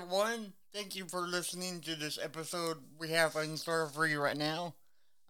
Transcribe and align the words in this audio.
everyone. 0.00 0.52
Thank 0.72 0.96
you 0.96 1.04
for 1.06 1.20
listening 1.22 1.80
to 1.82 1.94
this 1.94 2.18
episode 2.22 2.78
we 2.98 3.10
have 3.10 3.36
in 3.36 3.56
store 3.56 3.86
for 3.88 4.06
you 4.06 4.20
right 4.20 4.36
now. 4.36 4.74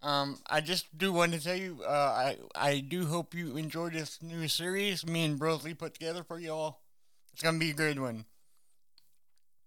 Um, 0.02 0.38
I 0.48 0.60
just 0.60 0.96
do 0.96 1.12
want 1.12 1.32
to 1.32 1.40
tell 1.40 1.56
you, 1.56 1.82
uh, 1.84 1.90
I 1.90 2.36
I 2.54 2.80
do 2.80 3.06
hope 3.06 3.34
you 3.34 3.56
enjoy 3.56 3.90
this 3.90 4.22
new 4.22 4.46
series 4.48 5.04
me 5.04 5.24
and 5.24 5.40
Brosley 5.40 5.76
put 5.76 5.94
together 5.94 6.22
for 6.22 6.38
y'all. 6.38 6.78
It's 7.32 7.42
gonna 7.42 7.58
be 7.58 7.70
a 7.70 7.74
good 7.74 7.98
one. 7.98 8.26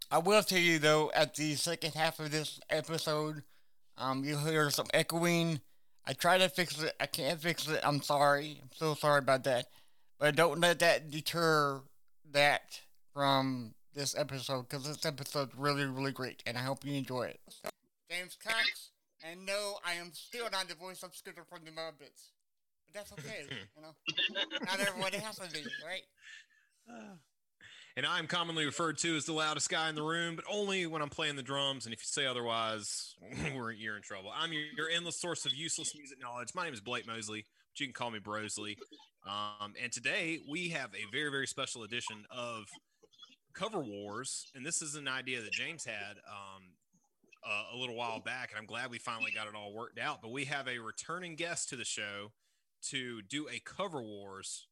I 0.09 0.19
will 0.19 0.43
tell 0.43 0.59
you 0.59 0.79
though, 0.79 1.11
at 1.13 1.35
the 1.35 1.55
second 1.55 1.95
half 1.95 2.19
of 2.19 2.31
this 2.31 2.59
episode, 2.69 3.43
um, 3.97 4.23
you'll 4.23 4.39
hear 4.39 4.69
some 4.69 4.87
echoing. 4.93 5.59
I 6.05 6.13
try 6.13 6.37
to 6.37 6.47
fix 6.49 6.81
it. 6.81 6.93
I 6.99 7.07
can't 7.07 7.41
fix 7.41 7.67
it. 7.67 7.81
I'm 7.83 8.01
sorry. 8.01 8.59
I'm 8.61 8.69
so 8.73 8.93
sorry 8.93 9.19
about 9.19 9.43
that. 9.43 9.67
But 10.19 10.35
don't 10.35 10.61
let 10.61 10.79
that 10.79 11.11
deter 11.11 11.81
that 12.31 12.79
from 13.13 13.73
this 13.93 14.15
episode 14.17 14.67
because 14.67 14.85
this 14.85 15.05
episode's 15.05 15.53
really, 15.55 15.85
really 15.85 16.11
great, 16.11 16.43
and 16.45 16.57
I 16.57 16.61
hope 16.61 16.85
you 16.85 16.93
enjoy 16.93 17.23
it. 17.23 17.39
James 18.09 18.37
Cox, 18.43 18.91
and 19.23 19.45
no, 19.45 19.77
I 19.85 19.93
am 19.93 20.11
still 20.13 20.49
not 20.51 20.67
the 20.67 20.75
voice 20.75 21.03
of 21.03 21.15
Scooter 21.15 21.43
from 21.47 21.59
the 21.65 21.71
Muppets, 21.71 22.31
but 22.85 22.93
that's 22.93 23.11
okay. 23.13 23.45
you 23.49 23.81
know, 23.81 23.93
not 24.65 24.79
everybody 24.79 25.17
has 25.17 25.37
to 25.37 25.49
be, 25.51 25.63
right? 25.85 26.03
And 27.95 28.07
I'm 28.07 28.25
commonly 28.25 28.65
referred 28.65 28.97
to 28.99 29.15
as 29.15 29.25
the 29.25 29.33
loudest 29.33 29.69
guy 29.69 29.87
in 29.87 29.93
the 29.93 30.01
room, 30.01 30.35
but 30.35 30.45
only 30.51 30.87
when 30.87 31.03
I'm 31.03 31.09
playing 31.09 31.35
the 31.35 31.43
drums. 31.43 31.85
And 31.85 31.93
if 31.93 31.99
you 31.99 32.07
say 32.07 32.25
otherwise, 32.25 33.13
we're 33.55 33.71
you're 33.71 33.95
in 33.95 34.01
trouble. 34.01 34.31
I'm 34.35 34.51
your, 34.51 34.63
your 34.75 34.89
endless 34.89 35.21
source 35.21 35.45
of 35.45 35.53
useless 35.53 35.95
music 35.95 36.19
knowledge. 36.19 36.49
My 36.55 36.63
name 36.63 36.73
is 36.73 36.81
Blake 36.81 37.05
Mosley, 37.05 37.45
but 37.71 37.79
you 37.79 37.85
can 37.85 37.93
call 37.93 38.09
me 38.09 38.17
Brosley. 38.17 38.77
Um, 39.27 39.75
and 39.81 39.91
today 39.91 40.39
we 40.49 40.69
have 40.69 40.89
a 40.95 41.11
very, 41.11 41.29
very 41.29 41.45
special 41.45 41.83
edition 41.83 42.25
of 42.31 42.65
Cover 43.53 43.79
Wars, 43.79 44.51
and 44.55 44.65
this 44.65 44.81
is 44.81 44.95
an 44.95 45.07
idea 45.07 45.41
that 45.41 45.51
James 45.51 45.85
had 45.85 46.17
um, 46.27 46.63
uh, 47.45 47.75
a 47.75 47.77
little 47.77 47.95
while 47.95 48.19
back, 48.19 48.51
and 48.51 48.59
I'm 48.59 48.65
glad 48.65 48.89
we 48.89 48.99
finally 48.99 49.31
got 49.31 49.47
it 49.47 49.55
all 49.55 49.73
worked 49.73 49.99
out. 49.99 50.21
But 50.21 50.31
we 50.31 50.45
have 50.45 50.67
a 50.67 50.79
returning 50.79 51.35
guest 51.35 51.69
to 51.69 51.75
the 51.75 51.85
show 51.85 52.31
to 52.89 53.21
do 53.21 53.47
a 53.49 53.59
Cover 53.59 54.01
Wars 54.01 54.67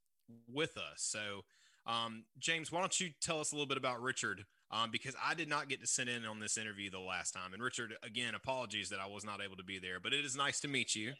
with 0.52 0.78
us. 0.78 0.98
So, 0.98 1.42
um, 1.86 2.26
James, 2.40 2.72
why 2.72 2.80
don't 2.80 3.00
you 3.00 3.10
tell 3.22 3.40
us 3.40 3.52
a 3.52 3.56
little 3.56 3.68
bit 3.68 3.78
about 3.78 4.02
Richard? 4.02 4.46
Um, 4.72 4.90
because 4.90 5.16
I 5.22 5.34
did 5.34 5.50
not 5.50 5.68
get 5.68 5.82
to 5.82 5.88
sit 5.88 6.08
in 6.08 6.26
on 6.26 6.40
this 6.40 6.58
interview 6.58 6.90
the 6.90 7.00
last 7.00 7.34
time. 7.34 7.54
And 7.54 7.62
Richard, 7.62 7.94
again, 8.04 8.36
apologies 8.36 8.90
that 8.90 9.00
I 9.00 9.06
was 9.06 9.26
not 9.26 9.42
able 9.44 9.58
to 9.58 9.66
be 9.66 9.80
there, 9.80 10.00
but 10.00 10.14
it 10.14 10.24
is 10.24 10.36
nice 10.36 10.62
to 10.62 10.70
meet 10.70 10.96
you. 10.96 11.12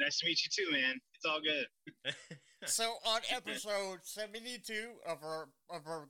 Nice 0.00 0.20
to 0.20 0.26
meet 0.26 0.40
you 0.44 0.50
too, 0.64 0.70
man. 0.70 1.00
It's 1.14 1.24
all 1.24 1.40
good. 1.40 2.14
so 2.64 2.94
on 3.04 3.20
episode 3.30 3.98
72 4.04 4.90
of 5.04 5.18
our 5.24 5.48
of 5.70 5.86
our 5.86 6.08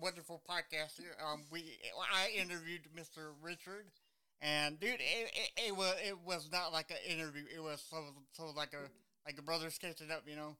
wonderful 0.00 0.42
podcast 0.48 0.98
here. 0.98 1.16
Um, 1.24 1.42
we 1.50 1.78
I 2.12 2.30
interviewed 2.36 2.82
Mr. 2.96 3.32
Richard, 3.42 3.86
and 4.40 4.78
dude, 4.78 4.94
it, 4.94 5.30
it, 5.34 5.68
it 5.68 5.76
was 5.76 5.94
it 6.04 6.18
was 6.24 6.48
not 6.52 6.72
like 6.72 6.90
an 6.90 6.98
interview. 7.06 7.44
It 7.54 7.62
was 7.62 7.82
so 7.88 7.96
so 8.32 8.50
like 8.56 8.72
a 8.72 8.88
like 9.26 9.38
a 9.38 9.42
brothers 9.42 9.78
catching 9.78 10.10
up, 10.10 10.22
you 10.26 10.36
know. 10.36 10.56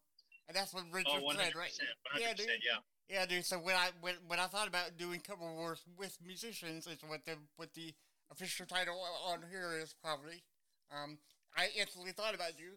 And 0.49 0.57
that's 0.57 0.75
what 0.75 0.85
Richard 0.93 1.23
oh, 1.25 1.33
said, 1.33 1.55
right? 1.55 1.73
Yeah, 2.19 2.35
dude. 2.35 2.49
Yeah. 2.49 2.81
Yeah, 3.09 3.27
dude. 3.27 3.45
So 3.45 3.59
when 3.59 3.75
I 3.75 3.91
when, 4.01 4.15
when 4.27 4.39
I 4.39 4.47
thought 4.47 4.69
about 4.69 4.97
doing 4.97 5.21
cover 5.21 5.53
wars 5.53 5.83
with 5.99 6.17
musicians, 6.25 6.87
it's 6.87 7.03
what 7.03 7.25
the 7.25 7.37
what 7.57 7.73
the 7.75 7.93
official 8.31 8.67
title 8.67 9.01
on 9.27 9.41
here 9.51 9.79
is 9.81 9.95
probably. 10.03 10.43
Um, 10.91 11.19
I 11.57 11.69
instantly 11.79 12.13
thought 12.13 12.35
about 12.35 12.59
you, 12.59 12.73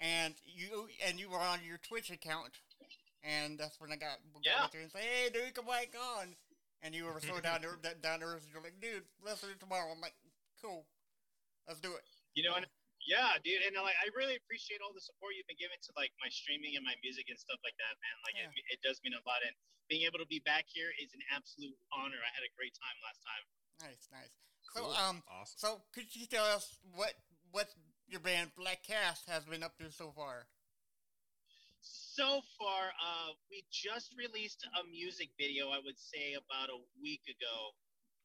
and 0.00 0.34
you 0.44 0.88
and 1.06 1.18
you 1.18 1.30
were 1.30 1.38
on 1.38 1.60
your 1.66 1.78
Twitch 1.78 2.10
account 2.10 2.58
and 3.22 3.58
that's 3.58 3.78
when 3.78 3.90
I 3.90 3.96
got, 3.96 4.18
got 4.34 4.42
yeah. 4.42 4.62
with 4.66 4.74
you 4.74 4.82
and 4.82 4.92
say, 4.92 5.02
"Hey, 5.02 5.30
dude, 5.30 5.54
come 5.54 5.66
back 5.66 5.94
on." 5.94 6.34
And 6.82 6.94
you 6.94 7.06
were 7.06 7.22
so 7.22 7.38
down 7.46 7.62
there, 7.62 7.78
down 7.78 8.20
there, 8.20 8.34
you're 8.50 8.62
like, 8.62 8.82
"Dude, 8.82 9.06
let's 9.22 9.40
do 9.40 9.50
it 9.50 9.62
tomorrow." 9.62 9.90
I'm 9.90 10.02
like, 10.02 10.18
"Cool, 10.58 10.86
let's 11.66 11.80
do 11.80 11.94
it." 11.94 12.04
You 12.34 12.42
know, 12.42 12.58
and 12.58 12.66
yeah, 13.06 13.34
dude, 13.42 13.62
and 13.66 13.74
like 13.78 13.98
I 13.98 14.10
really 14.14 14.38
appreciate 14.38 14.82
all 14.82 14.94
the 14.94 15.02
support 15.02 15.34
you've 15.34 15.46
been 15.50 15.58
giving 15.58 15.78
to 15.78 15.90
like 15.98 16.14
my 16.22 16.30
streaming 16.30 16.78
and 16.78 16.84
my 16.86 16.94
music 17.02 17.30
and 17.30 17.38
stuff 17.38 17.58
like 17.66 17.74
that, 17.78 17.94
man. 17.98 18.16
Like 18.26 18.36
yeah. 18.38 18.50
it, 18.50 18.78
it 18.78 18.80
does 18.82 18.98
mean 19.02 19.14
a 19.14 19.22
lot, 19.26 19.42
and 19.42 19.54
being 19.90 20.06
able 20.06 20.22
to 20.22 20.28
be 20.30 20.42
back 20.42 20.66
here 20.70 20.90
is 20.98 21.10
an 21.14 21.22
absolute 21.34 21.74
honor. 21.90 22.18
I 22.18 22.30
had 22.34 22.46
a 22.46 22.52
great 22.54 22.74
time 22.78 22.96
last 23.02 23.20
time. 23.22 23.44
Nice, 23.90 24.04
nice. 24.14 24.34
Cool. 24.70 24.94
So, 24.94 25.02
um, 25.02 25.22
awesome. 25.26 25.58
So, 25.58 25.68
could 25.90 26.14
you 26.14 26.26
tell 26.26 26.46
us 26.46 26.78
what 26.94 27.14
what 27.50 27.68
your 28.06 28.20
band 28.20 28.54
Black 28.54 28.82
Cast 28.86 29.28
has 29.28 29.44
been 29.44 29.62
up 29.62 29.76
to 29.78 29.90
so 29.90 30.14
far? 30.14 30.46
So 32.12 32.44
far, 32.60 32.92
uh, 33.00 33.32
we 33.48 33.64
just 33.72 34.12
released 34.20 34.68
a 34.76 34.84
music 34.92 35.32
video. 35.40 35.72
I 35.72 35.80
would 35.80 35.96
say 35.96 36.36
about 36.36 36.68
a 36.68 36.76
week 37.00 37.24
ago, 37.24 37.72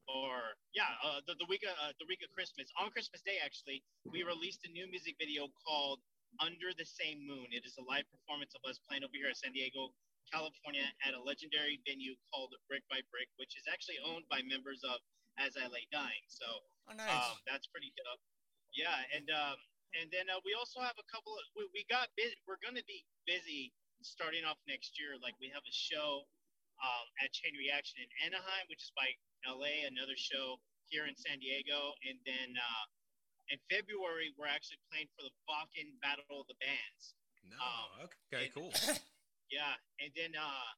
or 0.04 0.52
yeah, 0.76 0.92
uh, 1.00 1.24
the, 1.24 1.32
the 1.40 1.48
week 1.48 1.64
of, 1.64 1.72
uh, 1.80 1.96
the 1.96 2.04
week 2.04 2.20
of 2.20 2.28
Christmas. 2.36 2.68
On 2.76 2.92
Christmas 2.92 3.24
Day, 3.24 3.40
actually, 3.40 3.80
we 4.04 4.28
released 4.28 4.60
a 4.68 4.70
new 4.76 4.84
music 4.92 5.16
video 5.16 5.48
called 5.64 6.04
"Under 6.36 6.76
the 6.76 6.84
Same 6.84 7.24
Moon." 7.24 7.48
It 7.48 7.64
is 7.64 7.80
a 7.80 7.84
live 7.88 8.04
performance 8.12 8.52
of 8.52 8.60
us 8.68 8.76
playing 8.84 9.08
over 9.08 9.16
here 9.16 9.32
at 9.32 9.40
San 9.40 9.56
Diego, 9.56 9.96
California, 10.28 10.84
at 11.08 11.16
a 11.16 11.20
legendary 11.24 11.80
venue 11.88 12.12
called 12.28 12.52
Brick 12.68 12.84
by 12.92 13.00
Brick, 13.08 13.32
which 13.40 13.56
is 13.56 13.64
actually 13.72 13.96
owned 14.04 14.28
by 14.28 14.44
members 14.44 14.84
of 14.84 15.00
As 15.40 15.56
I 15.56 15.64
Lay 15.72 15.88
Dying. 15.88 16.28
So 16.28 16.44
oh, 16.92 16.96
nice. 16.96 17.08
um, 17.08 17.40
that's 17.48 17.64
pretty 17.72 17.96
dope. 17.96 18.20
Yeah, 18.76 19.00
and 19.16 19.32
um, 19.32 19.56
and 19.96 20.12
then 20.12 20.28
uh, 20.28 20.40
we 20.44 20.52
also 20.52 20.80
have 20.84 20.96
a 21.00 21.06
couple 21.08 21.32
of 21.32 21.44
we, 21.56 21.64
we 21.72 21.82
got 21.88 22.12
busy. 22.18 22.36
We're 22.44 22.60
going 22.60 22.76
to 22.76 22.84
be 22.84 23.04
busy 23.24 23.72
starting 24.04 24.44
off 24.44 24.60
next 24.68 25.00
year. 25.00 25.16
Like 25.20 25.36
we 25.40 25.48
have 25.52 25.64
a 25.64 25.74
show 25.74 26.28
um, 26.80 27.06
at 27.24 27.32
Chain 27.32 27.56
Reaction 27.56 28.04
in 28.04 28.10
Anaheim, 28.28 28.68
which 28.68 28.84
is 28.84 28.92
by 28.92 29.08
LA. 29.48 29.88
Another 29.88 30.16
show 30.16 30.60
here 30.92 31.08
in 31.08 31.16
San 31.16 31.40
Diego, 31.40 31.92
and 32.08 32.16
then 32.24 32.56
uh, 32.56 32.84
in 33.52 33.58
February 33.68 34.32
we're 34.36 34.48
actually 34.48 34.80
playing 34.88 35.08
for 35.16 35.24
the 35.24 35.34
Bakken 35.48 35.96
Battle 36.00 36.44
of 36.44 36.48
the 36.48 36.58
Bands. 36.60 37.16
No, 37.48 37.56
um, 37.60 37.88
okay, 38.28 38.48
and, 38.48 38.54
cool. 38.56 38.72
yeah, 39.54 39.76
and 40.00 40.12
then 40.12 40.36
uh, 40.36 40.68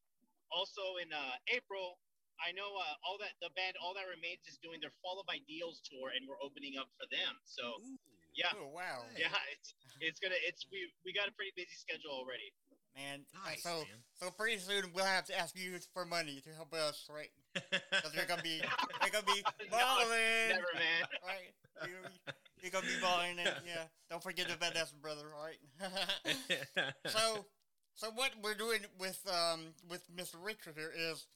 also 0.55 0.99
in 1.03 1.11
uh, 1.11 1.35
April 1.51 1.99
I 2.41 2.57
know 2.57 2.73
uh, 2.73 2.97
all 3.05 3.21
that 3.21 3.37
the 3.45 3.53
band 3.53 3.77
All 3.85 3.93
That 3.93 4.09
Remains 4.09 4.49
is 4.49 4.57
doing 4.65 4.81
their 4.81 4.93
Fall 5.05 5.21
of 5.21 5.29
Ideals 5.29 5.85
tour, 5.85 6.17
and 6.17 6.25
we're 6.25 6.41
opening 6.41 6.81
up 6.81 6.89
for 6.97 7.05
them. 7.13 7.37
So 7.45 7.85
Ooh. 7.85 8.01
Yeah. 8.35 8.53
Oh 8.55 8.69
wow. 8.73 9.05
Yeah, 9.19 9.29
it's 9.53 9.75
it's 10.01 10.21
gonna 10.21 10.39
it's 10.47 10.67
we 10.71 10.91
we 11.05 11.13
got 11.13 11.29
a 11.29 11.33
pretty 11.33 11.53
busy 11.57 11.75
schedule 11.75 12.13
already. 12.13 12.53
Man, 12.97 13.23
nice, 13.47 13.63
so 13.63 13.87
man. 13.87 14.03
so 14.19 14.31
pretty 14.31 14.59
soon 14.59 14.91
we'll 14.93 15.05
have 15.05 15.25
to 15.27 15.39
ask 15.39 15.55
you 15.57 15.79
for 15.95 16.05
money 16.05 16.43
to 16.43 16.51
help 16.55 16.75
us, 16.75 17.07
right? 17.09 17.31
Because 17.91 18.15
you're 18.15 18.27
gonna 18.27 18.43
be 18.43 18.61
you're 19.03 19.15
gonna 19.15 19.27
be 19.27 19.43
balling. 19.71 20.09
no, 20.11 20.55
never, 20.55 20.75
man. 20.75 21.03
Right? 21.23 21.55
You're, 21.87 22.35
you're 22.63 22.71
gonna 22.71 22.87
be 22.87 23.01
balling, 23.01 23.39
and 23.39 23.55
yeah. 23.67 23.85
Don't 24.11 24.23
forget 24.23 24.47
about 24.47 24.75
that, 24.75 24.91
brother. 25.01 25.27
All 25.37 25.45
right. 25.45 25.59
so 27.07 27.45
so 27.95 28.11
what 28.15 28.31
we're 28.43 28.55
doing 28.55 28.81
with 28.99 29.21
um 29.31 29.75
with 29.89 30.05
Mr. 30.15 30.37
Richard 30.43 30.75
here 30.77 30.93
is 30.97 31.27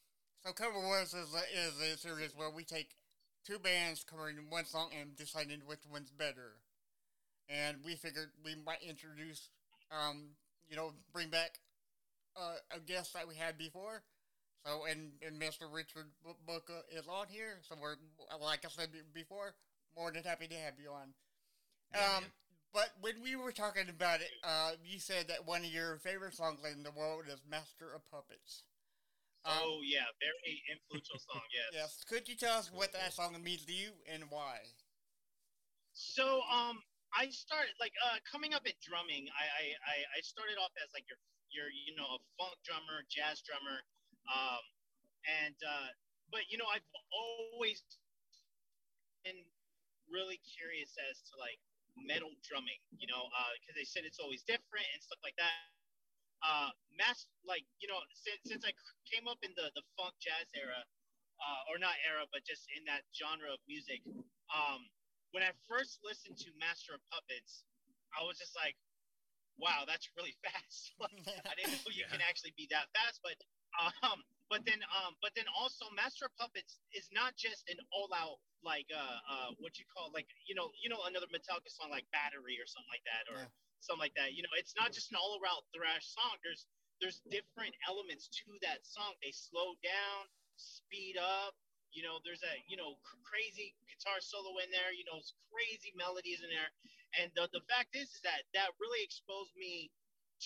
so 0.45 0.53
Cover 0.53 0.79
Wars 0.79 1.15
is 1.15 1.35
a, 1.35 1.45
is 1.59 1.95
a 1.95 1.99
series 1.99 2.37
where 2.37 2.51
we 2.51 2.65
take 2.65 2.91
two 3.47 3.59
bands 3.59 4.05
covering 4.05 4.37
one 4.49 4.65
song 4.65 4.91
and 4.99 5.17
deciding 5.17 5.61
which 5.67 5.81
one's 5.91 6.11
better 6.11 6.57
and 7.49 7.79
we 7.85 7.95
figured 7.95 8.31
we 8.45 8.55
might 8.65 8.83
introduce, 8.83 9.51
um, 9.91 10.31
you 10.69 10.77
know, 10.77 10.93
bring 11.13 11.29
back 11.29 11.59
uh, 12.37 12.57
a 12.75 12.81
guest 12.81 13.15
that 13.15 13.29
we 13.29 13.35
had 13.35 13.59
before. 13.59 14.03
So, 14.65 14.85
and, 14.91 15.13
and 15.25 15.41
Mr. 15.41 15.71
Richard 15.71 16.07
Booker 16.47 16.81
is 16.91 17.07
on 17.07 17.27
here. 17.29 17.61
So 17.69 17.75
we're, 17.81 17.97
like 18.43 18.65
I 18.65 18.69
said 18.69 18.89
before, 19.13 19.55
more 19.97 20.11
than 20.11 20.23
happy 20.25 20.47
to 20.47 20.55
have 20.55 20.75
you 20.83 20.91
on. 20.91 21.13
Yeah, 21.93 22.17
um, 22.17 22.25
but 22.73 22.91
when 23.01 23.23
we 23.23 23.37
were 23.37 23.53
talking 23.53 23.89
about 23.89 24.21
it, 24.21 24.31
uh, 24.43 24.73
you 24.85 24.99
said 24.99 25.29
that 25.29 25.47
one 25.47 25.61
of 25.61 25.71
your 25.71 25.99
favorite 25.99 26.35
songs 26.35 26.59
in 26.71 26.83
the 26.83 26.91
world 26.91 27.25
is 27.29 27.41
"Master 27.49 27.95
of 27.95 28.03
Puppets." 28.11 28.65
Um, 29.45 29.53
oh 29.63 29.81
yeah, 29.85 30.09
very 30.19 30.63
influential 30.73 31.21
song. 31.31 31.43
Yes. 31.53 31.71
yes. 31.73 32.05
Could 32.09 32.29
you 32.29 32.35
tell 32.35 32.59
us 32.59 32.73
what 32.73 32.93
that 32.93 33.13
song 33.13 33.37
means 33.45 33.65
to 33.67 33.73
you 33.73 33.91
and 34.13 34.25
why? 34.31 34.59
So, 35.93 36.41
um, 36.51 36.81
I 37.15 37.31
started 37.31 37.79
like 37.79 37.95
uh, 38.03 38.19
coming 38.27 38.59
up 38.59 38.67
at 38.67 38.75
drumming. 38.83 39.31
I, 39.31 39.79
I 39.79 39.97
I 40.19 40.21
started 40.27 40.59
off 40.59 40.75
as 40.83 40.91
like 40.91 41.07
your 41.07 41.19
your 41.55 41.71
you 41.71 41.95
know 41.95 42.19
a 42.19 42.21
funk 42.35 42.59
drummer, 42.67 43.07
jazz 43.07 43.39
drummer, 43.47 43.87
um, 44.27 44.63
and 45.31 45.55
uh, 45.63 45.95
but 46.35 46.51
you 46.51 46.59
know 46.59 46.67
I've 46.67 46.87
always 47.15 47.87
been 49.23 49.39
really 50.11 50.43
curious 50.43 50.99
as 51.07 51.23
to 51.31 51.39
like 51.39 51.63
metal 51.95 52.35
drumming. 52.43 52.83
You 52.99 53.07
know, 53.07 53.31
because 53.63 53.79
uh, 53.79 53.79
they 53.79 53.87
said 53.87 54.03
it's 54.03 54.19
always 54.19 54.43
different 54.43 54.87
and 54.91 54.99
stuff 54.99 55.23
like 55.23 55.39
that. 55.39 55.55
Uh, 56.45 56.75
mass 56.99 57.25
like 57.47 57.65
you 57.79 57.87
know 57.87 58.03
since 58.13 58.43
since 58.43 58.63
I 58.67 58.75
came 59.07 59.31
up 59.31 59.39
in 59.47 59.55
the 59.55 59.71
the 59.79 59.87
funk 59.95 60.19
jazz 60.19 60.51
era, 60.59 60.83
uh, 61.39 61.71
or 61.71 61.79
not 61.79 61.95
era, 62.03 62.27
but 62.35 62.43
just 62.43 62.67
in 62.75 62.83
that 62.91 63.07
genre 63.15 63.55
of 63.55 63.63
music. 63.71 64.03
Um, 64.51 64.91
when 65.35 65.43
I 65.43 65.51
first 65.67 65.99
listened 66.07 66.39
to 66.47 66.55
Master 66.63 66.95
of 66.95 67.03
Puppets, 67.11 67.67
I 68.15 68.23
was 68.23 68.39
just 68.39 68.55
like, 68.55 68.79
wow, 69.59 69.83
that's 69.83 70.07
really 70.15 70.39
fast. 70.47 70.95
like, 71.03 71.19
I 71.43 71.59
didn't 71.59 71.75
know 71.83 71.91
you 71.91 72.07
yeah. 72.07 72.15
can 72.15 72.23
actually 72.23 72.55
be 72.55 72.71
that 72.71 72.87
fast. 72.95 73.19
But 73.27 73.35
um, 74.07 74.23
but 74.47 74.63
then 74.63 74.79
um 74.95 75.19
but 75.19 75.35
then 75.35 75.51
also 75.51 75.91
Master 75.99 76.31
of 76.31 76.33
Puppets 76.39 76.79
is 76.95 77.11
not 77.11 77.35
just 77.35 77.67
an 77.67 77.83
all 77.91 78.07
out 78.15 78.39
like 78.63 78.87
uh 78.95 79.19
uh 79.27 79.51
what 79.59 79.75
you 79.83 79.85
call 79.91 80.15
like 80.15 80.31
you 80.47 80.55
know 80.55 80.71
you 80.79 80.87
know 80.87 81.03
another 81.11 81.27
Metallica 81.35 81.67
song 81.67 81.91
like 81.91 82.07
Battery 82.15 82.55
or 82.63 82.67
something 82.71 82.93
like 82.95 83.03
that 83.11 83.27
or 83.27 83.43
Yeah. 83.43 83.51
something 83.83 84.01
like 84.07 84.15
that. 84.15 84.33
You 84.39 84.47
know, 84.47 84.55
it's 84.55 84.79
not 84.79 84.95
just 84.95 85.11
an 85.11 85.19
all 85.19 85.37
around 85.43 85.67
thrash 85.75 86.07
song. 86.15 86.39
There's 86.47 86.71
there's 87.03 87.19
different 87.27 87.75
elements 87.91 88.31
to 88.31 88.55
that 88.63 88.87
song. 88.87 89.19
They 89.19 89.35
slow 89.35 89.75
down, 89.83 90.31
speed 90.55 91.19
up. 91.19 91.59
You 91.95 92.03
know, 92.03 92.19
there's 92.27 92.43
a 92.43 92.55
you 92.67 92.77
know 92.77 92.99
cr- 93.07 93.23
crazy 93.23 93.73
guitar 93.87 94.19
solo 94.19 94.59
in 94.59 94.69
there. 94.75 94.91
You 94.91 95.07
know, 95.07 95.23
it's 95.23 95.33
crazy 95.49 95.95
melodies 95.95 96.43
in 96.43 96.51
there. 96.51 96.71
And 97.23 97.31
the, 97.39 97.47
the 97.55 97.63
fact 97.71 97.95
is, 97.95 98.11
is 98.11 98.23
that 98.27 98.43
that 98.59 98.75
really 98.83 99.01
exposed 99.07 99.55
me 99.55 99.95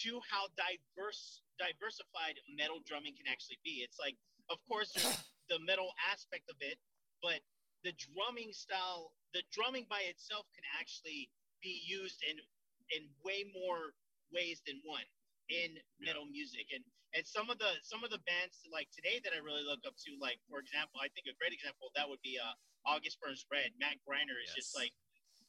to 0.04 0.20
how 0.28 0.52
diverse 0.54 1.40
diversified 1.56 2.36
metal 2.52 2.84
drumming 2.84 3.16
can 3.16 3.24
actually 3.24 3.58
be. 3.64 3.80
It's 3.80 3.96
like, 3.96 4.14
of 4.52 4.60
course, 4.68 4.92
the 5.50 5.58
metal 5.64 5.96
aspect 6.12 6.52
of 6.52 6.60
it, 6.60 6.76
but 7.24 7.40
the 7.82 7.96
drumming 7.96 8.52
style, 8.52 9.16
the 9.32 9.40
drumming 9.48 9.88
by 9.88 10.04
itself 10.06 10.44
can 10.52 10.68
actually 10.76 11.32
be 11.64 11.80
used 11.88 12.20
in 12.28 12.36
in 12.92 13.08
way 13.24 13.48
more 13.56 13.96
ways 14.32 14.60
than 14.68 14.80
one 14.84 15.04
in 15.48 15.76
Yeah. 16.00 16.12
metal 16.12 16.26
music. 16.26 16.68
And 16.74 16.84
and 17.16 17.26
some 17.26 17.48
of 17.50 17.58
the 17.58 17.72
some 17.82 18.04
of 18.04 18.10
the 18.10 18.20
bands 18.28 18.60
like 18.72 18.90
today 18.92 19.20
that 19.24 19.32
I 19.32 19.40
really 19.40 19.64
look 19.64 19.80
up 19.86 19.96
to, 20.06 20.10
like 20.20 20.40
for 20.48 20.60
example, 20.60 21.00
I 21.00 21.08
think 21.08 21.26
a 21.28 21.36
great 21.40 21.52
example 21.52 21.90
that 21.96 22.08
would 22.08 22.20
be 22.22 22.38
uh 22.38 22.54
August 22.86 23.20
Burns 23.20 23.44
Red. 23.50 23.72
Matt 23.80 23.96
Greiner 24.06 24.36
is 24.44 24.52
just 24.54 24.76
like 24.76 24.92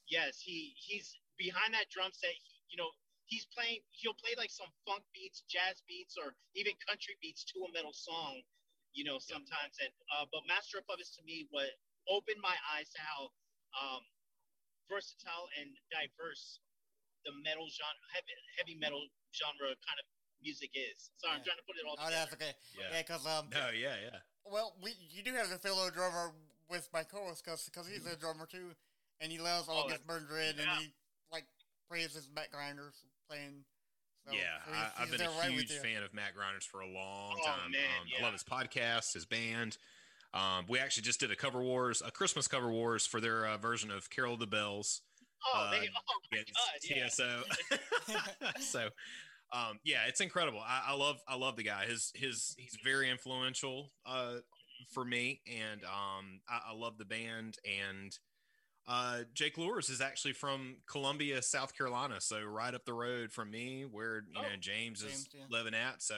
yes, 0.10 0.40
he 0.42 0.74
he's 0.80 1.16
behind 1.38 1.74
that 1.74 1.90
drum 1.90 2.12
set. 2.14 2.32
He, 2.32 2.52
you 2.72 2.78
know, 2.78 2.90
he's 3.28 3.46
playing. 3.54 3.80
He'll 3.92 4.18
play 4.18 4.36
like 4.38 4.52
some 4.52 4.70
funk 4.88 5.04
beats, 5.14 5.44
jazz 5.50 5.82
beats, 5.88 6.16
or 6.18 6.36
even 6.56 6.74
country 6.88 7.16
beats 7.22 7.44
to 7.54 7.64
a 7.68 7.72
metal 7.74 7.94
song. 7.94 8.42
You 8.94 9.06
know, 9.06 9.20
sometimes. 9.20 9.78
And 9.80 9.94
uh, 10.16 10.26
but 10.32 10.44
Master 10.48 10.80
of 10.80 10.88
Puppets 10.88 11.16
to 11.18 11.24
me 11.24 11.48
what 11.52 11.70
opened 12.10 12.42
my 12.42 12.56
eyes 12.76 12.90
to 12.96 13.00
how 13.04 13.30
um, 13.78 14.04
versatile 14.90 15.48
and 15.62 15.70
diverse 15.94 16.60
the 17.26 17.32
metal 17.44 17.68
genre, 17.70 18.08
heavy, 18.16 18.34
heavy 18.58 18.76
metal 18.80 19.04
genre 19.36 19.70
kind 19.86 20.00
of 20.00 20.06
music 20.42 20.72
is. 20.74 21.12
Sorry, 21.18 21.36
I'm 21.36 21.44
trying 21.44 21.58
to 21.60 21.66
put 21.68 21.76
it 21.76 21.84
all 21.88 21.96
Oh, 22.00 22.10
that's 22.10 22.34
okay. 22.34 22.54
Yeah. 22.78 22.88
Yeah, 22.96 23.02
because 23.04 23.26
um, 23.28 23.50
No, 23.52 23.70
yeah, 23.76 23.96
yeah. 24.02 24.20
well, 24.46 24.76
we 24.82 24.94
you 25.12 25.24
do 25.24 25.34
have 25.34 25.50
the 25.50 25.58
fellow 25.60 25.90
drummer 25.90 26.32
with 26.70 26.88
my 26.94 27.04
co-host 27.04 27.44
because 27.46 27.88
he's 27.88 28.06
a 28.06 28.16
drummer 28.16 28.46
too, 28.46 28.72
and 29.20 29.32
he 29.32 29.40
loves 29.40 29.68
Oh, 29.70 29.88
this 29.90 30.00
Burns 30.06 30.30
Red, 30.32 30.56
yeah. 30.58 30.64
and 30.64 30.82
he 30.82 30.94
like 31.32 31.46
praises 31.90 32.30
Matt 32.34 32.52
Greiner's 32.52 33.04
playing. 33.30 33.66
So, 34.28 34.34
yeah, 34.36 34.60
so 34.66 34.72
he's- 34.74 34.92
I, 34.98 35.02
I've 35.04 35.12
been 35.12 35.22
a 35.22 35.30
right 35.32 35.50
huge 35.52 35.72
fan 35.80 36.04
of 36.04 36.14
Matt 36.14 36.36
Greiner's 36.36 36.66
for 36.66 36.82
a 36.82 36.88
long 36.88 37.38
Oh, 37.42 37.46
time. 37.46 37.72
man, 37.72 37.82
um, 38.02 38.08
I 38.20 38.24
love 38.24 38.34
his 38.34 38.44
podcast, 38.44 39.14
his 39.14 39.26
band. 39.26 39.78
Um, 40.34 40.66
we 40.68 40.78
actually 40.78 41.04
just 41.04 41.20
did 41.20 41.32
a 41.32 41.36
cover 41.36 41.60
wars, 41.62 42.04
a 42.06 42.12
Christmas 42.12 42.48
cover 42.48 42.70
wars 42.70 43.06
for 43.08 43.20
their 43.20 43.48
uh, 43.48 43.58
version 43.58 43.90
of 43.90 44.10
Carol 44.12 44.34
of 44.36 44.40
the 44.40 44.46
Bells. 44.46 45.02
Oh, 45.54 45.70
they, 45.72 45.78
uh, 45.88 45.92
oh 46.10 46.20
my 46.32 46.38
god, 46.38 46.46
yeah. 46.84 47.08
TSO. 47.08 47.44
so, 48.62 48.90
um, 49.54 49.80
yeah, 49.84 50.02
it's 50.08 50.22
incredible. 50.22 50.60
I, 50.60 50.82
I 50.90 50.96
love, 50.96 51.18
I 51.28 51.36
love 51.36 51.56
the 51.56 51.64
guy. 51.64 51.86
His, 51.86 52.12
his, 52.16 52.56
he's 52.58 52.78
very 52.84 53.10
influential 53.10 53.92
uh, 54.06 54.36
for 54.94 55.04
me, 55.06 55.42
and 55.48 55.84
um, 55.84 56.42
I, 56.50 56.72
I 56.72 56.74
love 56.76 56.98
the 56.98 57.06
band. 57.06 57.58
And 57.66 58.18
uh, 58.88 59.20
Jake 59.34 59.56
Luhrs 59.58 59.90
is 59.90 60.02
actually 60.02 60.34
from 60.34 60.78
Columbia, 60.90 61.42
South 61.42 61.76
Carolina, 61.76 62.16
so 62.20 62.42
right 62.44 62.74
up 62.74 62.86
the 62.86 62.94
road 62.94 63.32
from 63.32 63.50
me, 63.52 63.86
where 63.90 64.18
you 64.18 64.38
Oh, 64.40 64.42
know 64.42 64.48
James, 64.60 65.02
is 65.02 65.12
James, 65.12 65.30
yeah. 65.34 65.42
living 65.50 65.74
at. 65.74 66.02
So. 66.04 66.16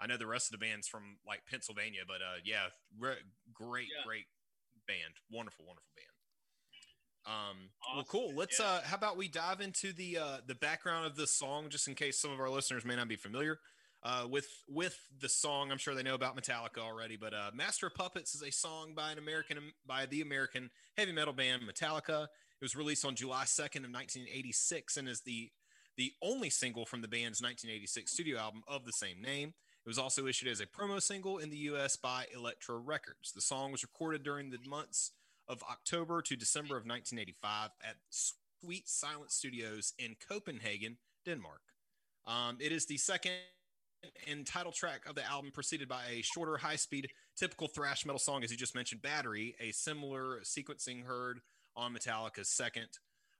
I 0.00 0.08
know 0.08 0.16
the 0.18 0.26
rest 0.26 0.52
of 0.52 0.58
the 0.58 0.66
band's 0.66 0.88
from 0.88 1.16
like 1.26 1.42
Pennsylvania, 1.48 2.00
but 2.06 2.16
uh, 2.16 2.42
yeah, 2.44 2.66
re- 2.98 3.22
great, 3.54 3.86
Yeah. 3.96 4.02
great 4.04 4.26
band, 4.88 5.14
wonderful, 5.30 5.64
wonderful 5.64 5.88
band. 5.96 6.10
Um, 7.26 7.70
well, 7.94 8.04
cool. 8.04 8.32
Let's 8.34 8.60
yeah. 8.60 8.66
uh, 8.66 8.80
how 8.82 8.96
about 8.96 9.16
we 9.16 9.28
dive 9.28 9.60
into 9.60 9.92
the 9.92 10.18
uh, 10.18 10.36
the 10.46 10.54
background 10.54 11.06
of 11.06 11.16
this 11.16 11.30
song, 11.30 11.68
just 11.70 11.88
in 11.88 11.94
case 11.94 12.20
some 12.20 12.30
of 12.30 12.40
our 12.40 12.50
listeners 12.50 12.84
may 12.84 12.96
not 12.96 13.08
be 13.08 13.16
familiar 13.16 13.60
uh, 14.02 14.26
with 14.30 14.46
with 14.68 14.98
the 15.20 15.28
song. 15.28 15.72
I'm 15.72 15.78
sure 15.78 15.94
they 15.94 16.02
know 16.02 16.14
about 16.14 16.36
Metallica 16.36 16.78
already, 16.78 17.16
but 17.16 17.32
uh, 17.32 17.50
"Master 17.54 17.86
of 17.86 17.94
Puppets" 17.94 18.34
is 18.34 18.42
a 18.42 18.52
song 18.52 18.92
by 18.94 19.12
an 19.12 19.18
American 19.18 19.58
by 19.86 20.06
the 20.06 20.20
American 20.20 20.70
heavy 20.96 21.12
metal 21.12 21.32
band 21.32 21.62
Metallica. 21.62 22.24
It 22.24 22.64
was 22.64 22.76
released 22.76 23.04
on 23.04 23.14
July 23.14 23.44
2nd 23.44 23.84
of 23.84 23.92
1986 23.92 24.96
and 24.96 25.08
is 25.08 25.22
the 25.22 25.50
the 25.96 26.12
only 26.22 26.50
single 26.50 26.84
from 26.84 27.02
the 27.02 27.08
band's 27.08 27.40
1986 27.40 28.12
studio 28.12 28.38
album 28.38 28.62
of 28.68 28.84
the 28.84 28.92
same 28.92 29.22
name. 29.22 29.54
It 29.84 29.88
was 29.88 29.98
also 29.98 30.26
issued 30.26 30.48
as 30.48 30.60
a 30.60 30.66
promo 30.66 31.00
single 31.00 31.38
in 31.38 31.50
the 31.50 31.56
US 31.56 31.96
by 31.96 32.26
Elektra 32.34 32.76
Records. 32.76 33.32
The 33.32 33.40
song 33.40 33.70
was 33.70 33.82
recorded 33.82 34.22
during 34.22 34.50
the 34.50 34.58
months 34.66 35.12
of 35.48 35.62
October 35.70 36.22
to 36.22 36.36
December 36.36 36.76
of 36.76 36.86
1985 36.86 37.70
at 37.82 37.96
Sweet 38.10 38.88
Silence 38.88 39.34
Studios 39.34 39.92
in 39.98 40.16
Copenhagen, 40.26 40.96
Denmark. 41.24 41.60
Um, 42.26 42.56
it 42.60 42.72
is 42.72 42.86
the 42.86 42.96
second 42.96 43.32
and 44.28 44.46
title 44.46 44.72
track 44.72 45.06
of 45.08 45.14
the 45.14 45.24
album, 45.24 45.50
preceded 45.52 45.88
by 45.88 46.04
a 46.10 46.22
shorter, 46.22 46.56
high 46.56 46.76
speed, 46.76 47.08
typical 47.36 47.68
thrash 47.68 48.04
metal 48.06 48.18
song, 48.18 48.44
as 48.44 48.50
you 48.50 48.56
just 48.56 48.74
mentioned, 48.74 49.02
Battery, 49.02 49.54
a 49.60 49.72
similar 49.72 50.40
sequencing 50.42 51.04
heard 51.04 51.40
on 51.76 51.94
Metallica's 51.94 52.48
second 52.48 52.88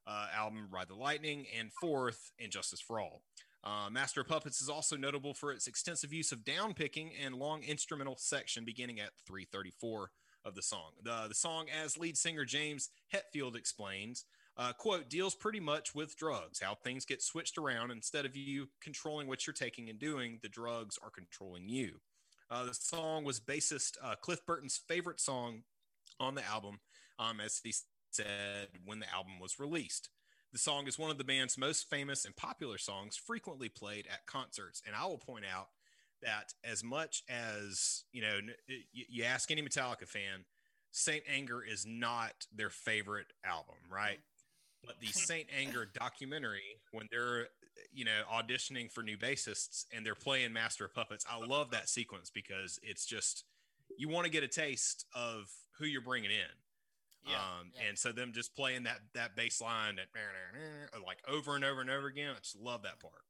uh, 0.06 0.26
album, 0.34 0.68
Ride 0.70 0.88
the 0.88 0.94
Lightning, 0.94 1.46
and 1.58 1.70
fourth, 1.80 2.32
And 2.40 2.50
Justice 2.50 2.80
for 2.80 3.00
All. 3.00 3.22
Uh, 3.62 3.88
Master 3.90 4.20
of 4.20 4.28
Puppets 4.28 4.60
is 4.60 4.68
also 4.68 4.96
notable 4.96 5.32
for 5.32 5.50
its 5.50 5.66
extensive 5.66 6.12
use 6.12 6.32
of 6.32 6.44
down 6.44 6.74
picking 6.74 7.12
and 7.22 7.34
long 7.34 7.62
instrumental 7.62 8.16
section 8.18 8.64
beginning 8.64 9.00
at 9.00 9.10
334 9.26 10.10
of 10.44 10.54
the 10.54 10.62
song. 10.62 10.92
The, 11.02 11.26
the 11.28 11.34
song, 11.34 11.66
as 11.82 11.96
lead 11.96 12.16
singer 12.16 12.44
James 12.44 12.90
Hetfield 13.12 13.56
explains, 13.56 14.24
uh, 14.56 14.72
quote, 14.72 15.08
deals 15.08 15.34
pretty 15.34 15.60
much 15.60 15.94
with 15.94 16.16
drugs, 16.16 16.60
how 16.60 16.74
things 16.74 17.04
get 17.04 17.22
switched 17.22 17.58
around. 17.58 17.90
Instead 17.90 18.24
of 18.24 18.36
you 18.36 18.68
controlling 18.80 19.26
what 19.26 19.46
you're 19.46 19.54
taking 19.54 19.88
and 19.88 19.98
doing, 19.98 20.38
the 20.42 20.48
drugs 20.48 20.98
are 21.02 21.10
controlling 21.10 21.68
you. 21.68 22.00
Uh, 22.50 22.64
the 22.64 22.74
song 22.74 23.24
was 23.24 23.40
bassist 23.40 23.96
uh, 24.02 24.14
Cliff 24.20 24.44
Burton's 24.46 24.80
favorite 24.88 25.20
song 25.20 25.62
on 26.20 26.34
the 26.34 26.44
album, 26.46 26.80
um, 27.18 27.40
as 27.40 27.60
he 27.62 27.72
said 28.10 28.68
when 28.84 29.00
the 29.00 29.12
album 29.12 29.40
was 29.40 29.58
released. 29.58 30.10
The 30.52 30.58
song 30.60 30.86
is 30.86 30.98
one 30.98 31.10
of 31.10 31.18
the 31.18 31.24
band's 31.24 31.58
most 31.58 31.90
famous 31.90 32.24
and 32.24 32.36
popular 32.36 32.78
songs, 32.78 33.16
frequently 33.16 33.68
played 33.68 34.06
at 34.06 34.26
concerts. 34.26 34.82
And 34.86 34.94
I 34.94 35.04
will 35.06 35.18
point 35.18 35.44
out 35.52 35.70
that 36.24 36.52
as 36.64 36.82
much 36.82 37.22
as 37.28 38.04
you 38.12 38.22
know, 38.22 38.38
you, 38.92 39.24
ask 39.24 39.50
any 39.50 39.62
Metallica 39.62 40.06
fan, 40.06 40.44
Saint 40.90 41.22
Anger 41.28 41.62
is 41.62 41.86
not 41.86 42.46
their 42.54 42.70
favorite 42.70 43.32
album, 43.44 43.76
right? 43.90 44.18
But 44.84 44.96
the 45.00 45.06
Saint 45.12 45.48
Anger 45.56 45.86
documentary, 45.92 46.80
when 46.92 47.08
they're 47.10 47.48
you 47.92 48.04
know 48.04 48.22
auditioning 48.32 48.90
for 48.90 49.02
new 49.02 49.16
bassists 49.16 49.84
and 49.94 50.04
they're 50.04 50.14
playing 50.14 50.52
Master 50.52 50.84
of 50.84 50.94
Puppets, 50.94 51.24
I 51.30 51.44
love 51.44 51.70
that 51.70 51.88
sequence 51.88 52.30
because 52.30 52.78
it's 52.82 53.06
just 53.06 53.44
you 53.96 54.08
want 54.08 54.24
to 54.24 54.30
get 54.30 54.42
a 54.42 54.48
taste 54.48 55.06
of 55.14 55.50
who 55.78 55.86
you're 55.86 56.00
bringing 56.00 56.30
in. 56.30 56.54
Yeah, 57.26 57.36
um, 57.36 57.70
yeah. 57.74 57.88
and 57.88 57.98
so 57.98 58.12
them 58.12 58.32
just 58.34 58.54
playing 58.54 58.82
that 58.84 58.98
that 59.14 59.34
bass 59.34 59.60
line 59.60 59.96
that 59.96 60.08
like 61.06 61.18
over 61.26 61.56
and 61.56 61.64
over 61.64 61.80
and 61.80 61.90
over 61.90 62.06
again. 62.06 62.32
I 62.36 62.40
just 62.40 62.58
love 62.58 62.82
that 62.82 63.00
part. 63.00 63.22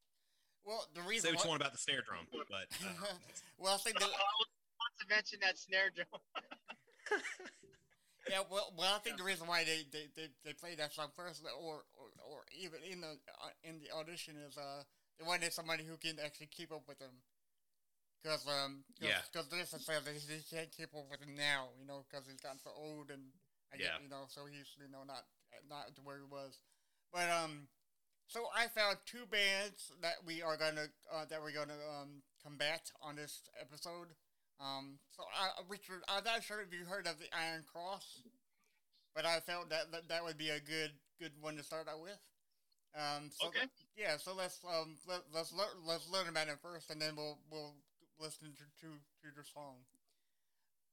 Well, 0.64 0.86
the 0.94 1.00
Say 1.02 1.08
reason 1.08 1.34
what 1.34 1.44
you 1.44 1.50
why, 1.50 1.56
want 1.56 1.62
about 1.62 1.72
the 1.72 1.78
snare 1.78 2.02
drum, 2.02 2.26
but 2.32 2.66
uh, 2.80 2.96
well, 3.58 3.74
I 3.74 3.78
think 3.78 3.96
I 3.96 4.00
the, 4.00 4.06
was 4.40 4.48
about 4.80 4.94
to 5.00 5.06
mention 5.14 5.38
that 5.42 5.58
snare 5.58 5.90
drum. 5.94 6.08
yeah, 8.28 8.40
well, 8.50 8.72
well, 8.76 8.94
I 8.94 8.98
think 8.98 9.18
the 9.18 9.24
reason 9.24 9.46
why 9.46 9.64
they, 9.64 9.84
they, 9.92 10.08
they, 10.16 10.28
they 10.44 10.52
played 10.54 10.78
that 10.78 10.92
song 10.92 11.08
first, 11.14 11.44
or 11.44 11.84
or, 12.00 12.08
or 12.24 12.40
even 12.56 12.80
in 12.80 13.00
the 13.00 13.20
uh, 13.40 13.52
in 13.62 13.78
the 13.78 13.92
audition, 13.92 14.36
is 14.40 14.56
uh 14.56 14.82
they 15.20 15.26
wanted 15.26 15.52
somebody 15.52 15.84
who 15.84 15.96
can 15.96 16.16
actually 16.24 16.48
keep 16.48 16.72
up 16.72 16.88
with 16.88 16.98
them. 16.98 17.12
Because 18.22 18.48
um, 18.48 18.84
cause, 18.98 19.12
Yeah. 19.12 19.20
because 19.30 19.52
Listen 19.52 19.80
says 19.80 20.04
that 20.04 20.16
he 20.16 20.40
can't 20.48 20.72
keep 20.72 20.94
up 20.96 21.04
with 21.10 21.20
him 21.20 21.36
now, 21.36 21.68
you 21.78 21.84
know, 21.86 22.04
because 22.08 22.24
he's 22.26 22.40
gotten 22.40 22.58
so 22.58 22.72
old 22.72 23.10
and 23.12 23.20
I 23.72 23.76
Yeah. 23.76 24.00
get, 24.00 24.02
you 24.02 24.08
know, 24.08 24.24
so 24.28 24.46
he's 24.48 24.72
you 24.80 24.88
know 24.88 25.04
not 25.06 25.28
not 25.68 25.94
to 25.94 26.00
where 26.00 26.16
he 26.16 26.24
was. 26.24 26.58
But 27.12 27.28
um, 27.28 27.68
so 28.26 28.46
I 28.54 28.66
found 28.68 28.98
two 29.06 29.26
bands 29.30 29.92
that 30.02 30.24
we 30.26 30.42
are 30.42 30.56
gonna 30.56 30.86
uh, 31.12 31.24
that 31.28 31.40
we're 31.42 31.52
gonna 31.52 31.78
um 32.00 32.22
combat 32.42 32.90
on 33.02 33.16
this 33.16 33.42
episode. 33.60 34.08
Um, 34.60 34.98
so 35.10 35.24
I, 35.34 35.50
Richard, 35.68 36.02
I'm 36.08 36.24
not 36.24 36.44
sure 36.44 36.60
if 36.62 36.72
you 36.72 36.84
heard 36.86 37.06
of 37.06 37.18
the 37.18 37.26
Iron 37.36 37.64
Cross, 37.70 38.22
but 39.14 39.24
I 39.26 39.40
felt 39.40 39.68
that 39.70 39.90
that, 39.92 40.08
that 40.08 40.24
would 40.24 40.38
be 40.38 40.50
a 40.50 40.60
good 40.60 40.92
good 41.20 41.32
one 41.40 41.56
to 41.56 41.62
start 41.62 41.88
out 41.88 42.00
with. 42.02 42.18
Um, 42.94 43.30
so 43.32 43.48
Okay. 43.48 43.66
yeah, 43.96 44.16
so 44.16 44.34
let's 44.34 44.60
um 44.64 44.96
let, 45.08 45.20
let's 45.34 45.52
learn 45.52 45.74
let's 45.86 46.08
learn 46.10 46.28
about 46.28 46.48
it 46.48 46.58
first, 46.62 46.90
and 46.90 47.00
then 47.00 47.16
we'll 47.16 47.38
we'll 47.50 47.74
listen 48.20 48.54
to 48.56 48.64
to, 48.86 48.92
to 49.22 49.34
the 49.36 49.44
song. 49.52 49.82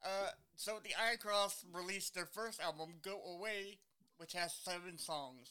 Uh, 0.03 0.29
so 0.55 0.79
the 0.83 0.95
Iron 0.99 1.17
Cross 1.17 1.63
released 1.71 2.15
their 2.15 2.25
first 2.25 2.59
album, 2.59 2.95
Go 3.03 3.21
Away, 3.23 3.77
which 4.17 4.33
has 4.33 4.51
seven 4.53 4.97
songs. 4.97 5.49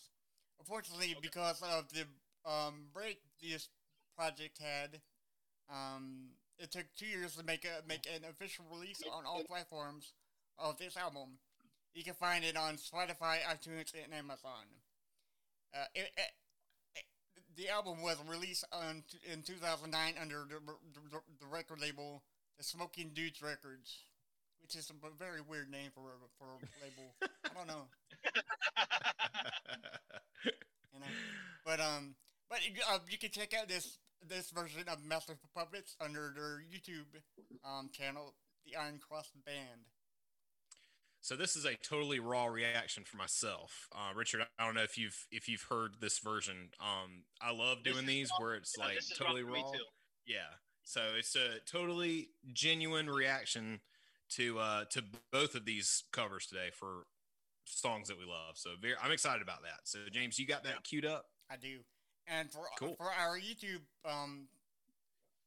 Unfortunately, 0.60 1.16
because 1.20 1.62
of 1.62 1.88
the 1.92 2.04
um 2.48 2.86
break 2.94 3.20
this 3.42 3.68
project 4.16 4.58
had, 4.60 5.00
um, 5.70 6.30
it 6.58 6.70
took 6.70 6.84
two 6.96 7.06
years 7.06 7.36
to 7.36 7.44
make 7.44 7.64
a 7.64 7.86
make 7.88 8.06
an 8.06 8.22
official 8.28 8.64
release 8.72 9.02
on 9.10 9.24
all 9.24 9.42
platforms 9.44 10.12
of 10.58 10.78
this 10.78 10.96
album. 10.96 11.38
You 11.94 12.04
can 12.04 12.14
find 12.14 12.44
it 12.44 12.56
on 12.56 12.76
Spotify, 12.76 13.38
iTunes, 13.48 13.92
and 13.94 14.14
Amazon. 14.14 14.68
Uh, 15.74 15.84
it, 15.94 16.10
it, 16.16 16.30
it, 16.94 17.04
the 17.56 17.68
album 17.68 18.02
was 18.02 18.16
released 18.28 18.64
on, 18.72 19.02
in 19.32 19.42
2009 19.42 20.14
under 20.20 20.44
the, 20.48 20.60
the, 21.10 21.20
the 21.40 21.46
record 21.46 21.80
label 21.80 22.22
The 22.58 22.64
Smoking 22.64 23.10
Dudes 23.14 23.42
Records, 23.42 24.04
which 24.62 24.76
is 24.76 24.90
a 24.90 24.94
very 25.18 25.40
weird 25.40 25.70
name 25.70 25.90
for 25.94 26.02
a, 26.02 26.18
for 26.38 26.46
a 26.46 26.58
label. 26.84 27.14
I 27.44 27.54
don't 27.54 27.66
know. 27.66 27.86
You 30.92 30.98
know, 31.00 31.06
but 31.64 31.80
um, 31.80 32.14
but 32.48 32.58
uh, 32.90 32.98
you 33.08 33.16
can 33.18 33.30
check 33.30 33.54
out 33.54 33.68
this 33.68 33.98
this 34.28 34.50
version 34.50 34.82
of 34.88 35.04
Master 35.04 35.32
of 35.32 35.38
Puppets 35.54 35.96
under 36.00 36.32
their 36.34 36.62
YouTube 36.70 37.20
um 37.64 37.90
channel, 37.92 38.34
the 38.66 38.76
Iron 38.76 38.98
Cross 38.98 39.30
Band. 39.46 39.86
So 41.22 41.36
this 41.36 41.54
is 41.54 41.64
a 41.66 41.74
totally 41.76 42.18
raw 42.18 42.46
reaction 42.46 43.04
for 43.04 43.18
myself, 43.18 43.88
uh, 43.94 44.12
Richard. 44.16 44.40
I 44.58 44.64
don't 44.66 44.74
know 44.74 44.82
if 44.82 44.96
you've 44.98 45.26
if 45.30 45.48
you've 45.48 45.66
heard 45.68 45.96
this 46.00 46.18
version. 46.18 46.70
Um, 46.80 47.24
I 47.40 47.52
love 47.52 47.84
doing 47.84 48.06
these 48.06 48.30
raw. 48.38 48.44
where 48.46 48.54
it's 48.56 48.74
Yeah, 48.76 48.84
like 48.84 48.94
this 48.96 49.12
totally 49.16 49.42
raw 49.42 49.60
raw. 49.60 49.70
too. 49.70 49.84
Yeah. 50.26 50.50
So 50.82 51.02
it's 51.16 51.36
a 51.36 51.60
totally 51.70 52.30
genuine 52.52 53.08
reaction 53.08 53.80
to 54.30 54.58
uh 54.58 54.84
to 54.90 55.02
both 55.30 55.54
of 55.54 55.64
these 55.66 56.04
covers 56.12 56.46
today 56.46 56.70
for 56.72 57.04
songs 57.70 58.08
that 58.08 58.18
we 58.18 58.24
love. 58.24 58.56
So 58.56 58.70
very, 58.80 58.94
I'm 59.02 59.12
excited 59.12 59.42
about 59.42 59.62
that. 59.62 59.80
So 59.84 59.98
James, 60.12 60.38
you 60.38 60.46
got 60.46 60.64
that 60.64 60.74
Yeah. 60.74 60.80
queued 60.84 61.04
up? 61.06 61.26
I 61.50 61.56
do, 61.56 61.80
and 62.26 62.50
for 62.50 62.66
Cool. 62.78 62.96
for 62.96 63.10
our 63.10 63.38
YouTube 63.38 63.82
um 64.04 64.48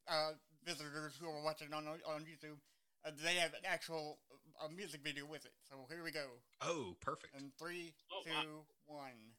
uh 0.07 0.31
visitors 0.65 1.13
who 1.19 1.27
are 1.27 1.43
watching 1.43 1.73
on 1.73 1.87
on 1.87 2.25
YouTube, 2.25 2.57
uh, 3.05 3.11
they 3.23 3.35
have 3.35 3.53
an 3.53 3.65
actual 3.65 4.19
uh, 4.61 4.67
music 4.69 5.01
video 5.03 5.25
with 5.25 5.45
it. 5.45 5.53
So 5.69 5.85
here 5.89 6.03
we 6.03 6.11
go. 6.11 6.27
Oh, 6.61 6.95
perfect. 7.01 7.35
In 7.35 7.51
three, 7.57 7.93
Oh, 8.11 8.21
two, 8.23 8.29
wow. 8.87 9.01
one. 9.03 9.33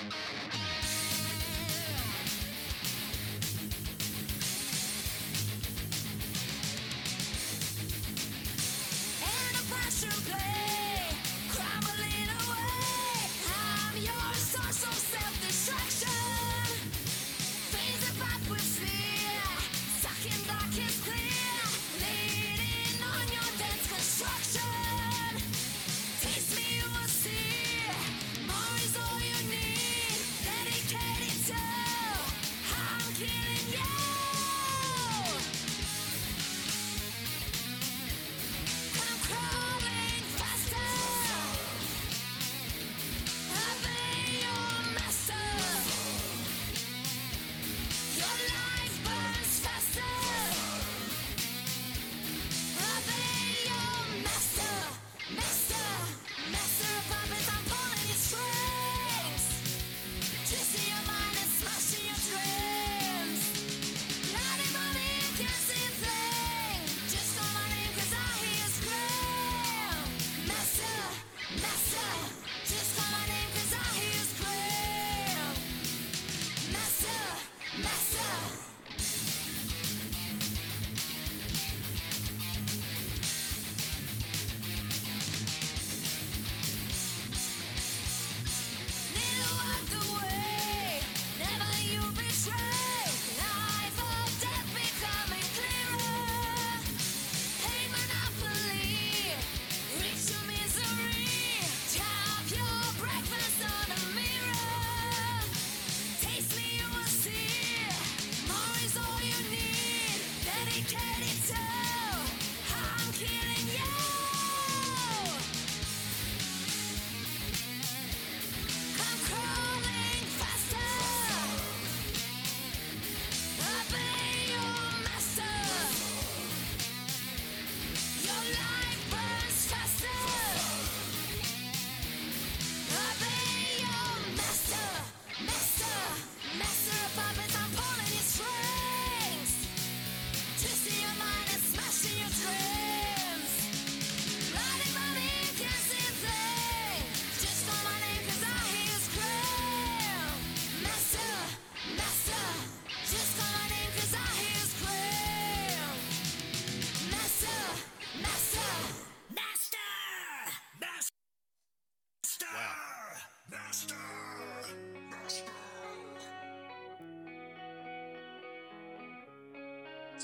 And 0.00 0.14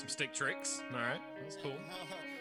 Some 0.05 0.09
stick 0.11 0.33
tricks. 0.33 0.83
All 0.93 0.99
right. 0.99 1.19
That's 1.41 1.55
cool. 1.55 1.71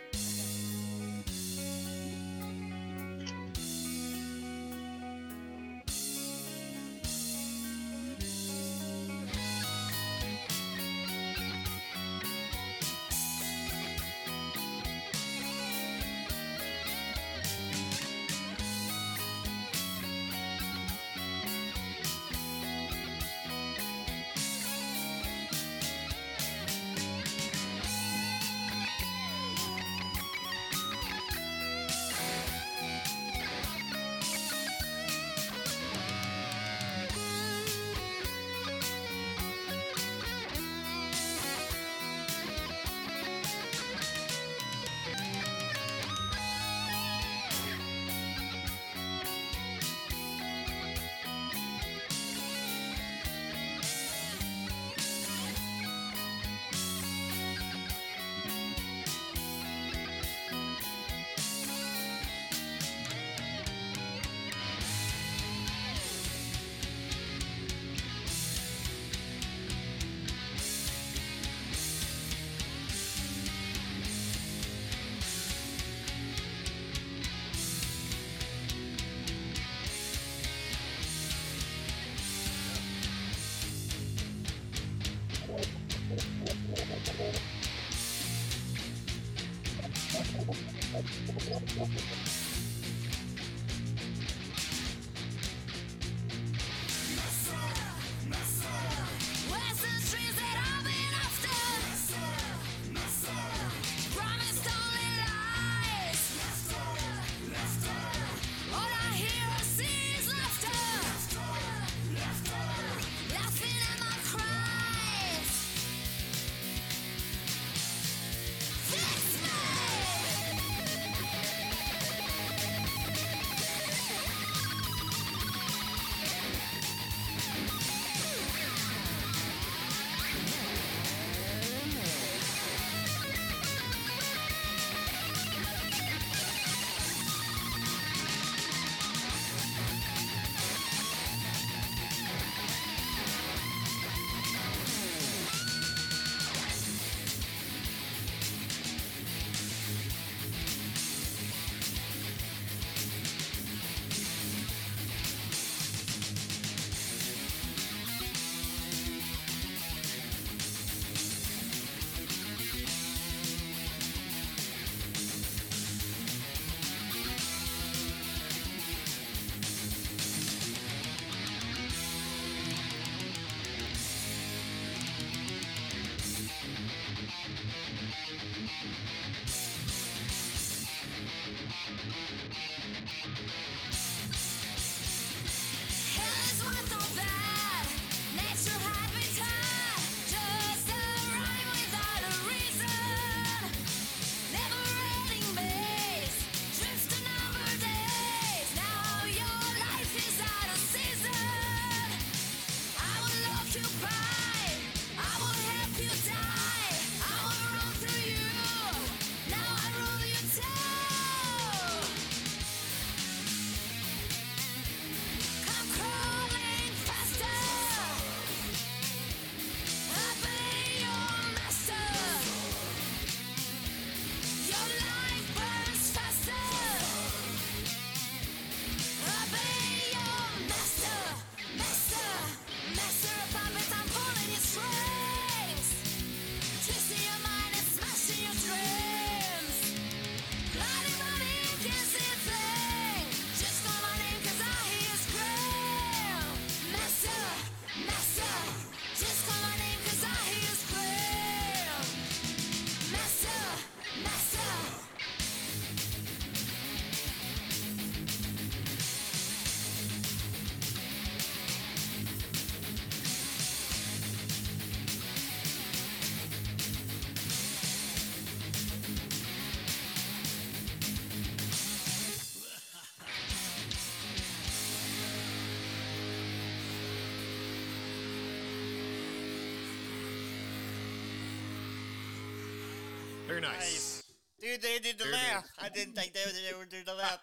nice. 283.68 283.80
Nice. 283.80 284.22
Dude, 284.60 284.80
they 284.80 284.98
did 284.98 285.18
the 285.18 285.24
Very 285.24 285.36
laugh. 285.36 285.68
I 285.78 285.88
didn't 285.90 286.14
think 286.14 286.32
they 286.32 286.40
would, 286.46 286.54
they 286.54 286.78
would 286.78 286.88
do 286.88 287.04
the 287.04 287.14
laugh. 287.14 287.38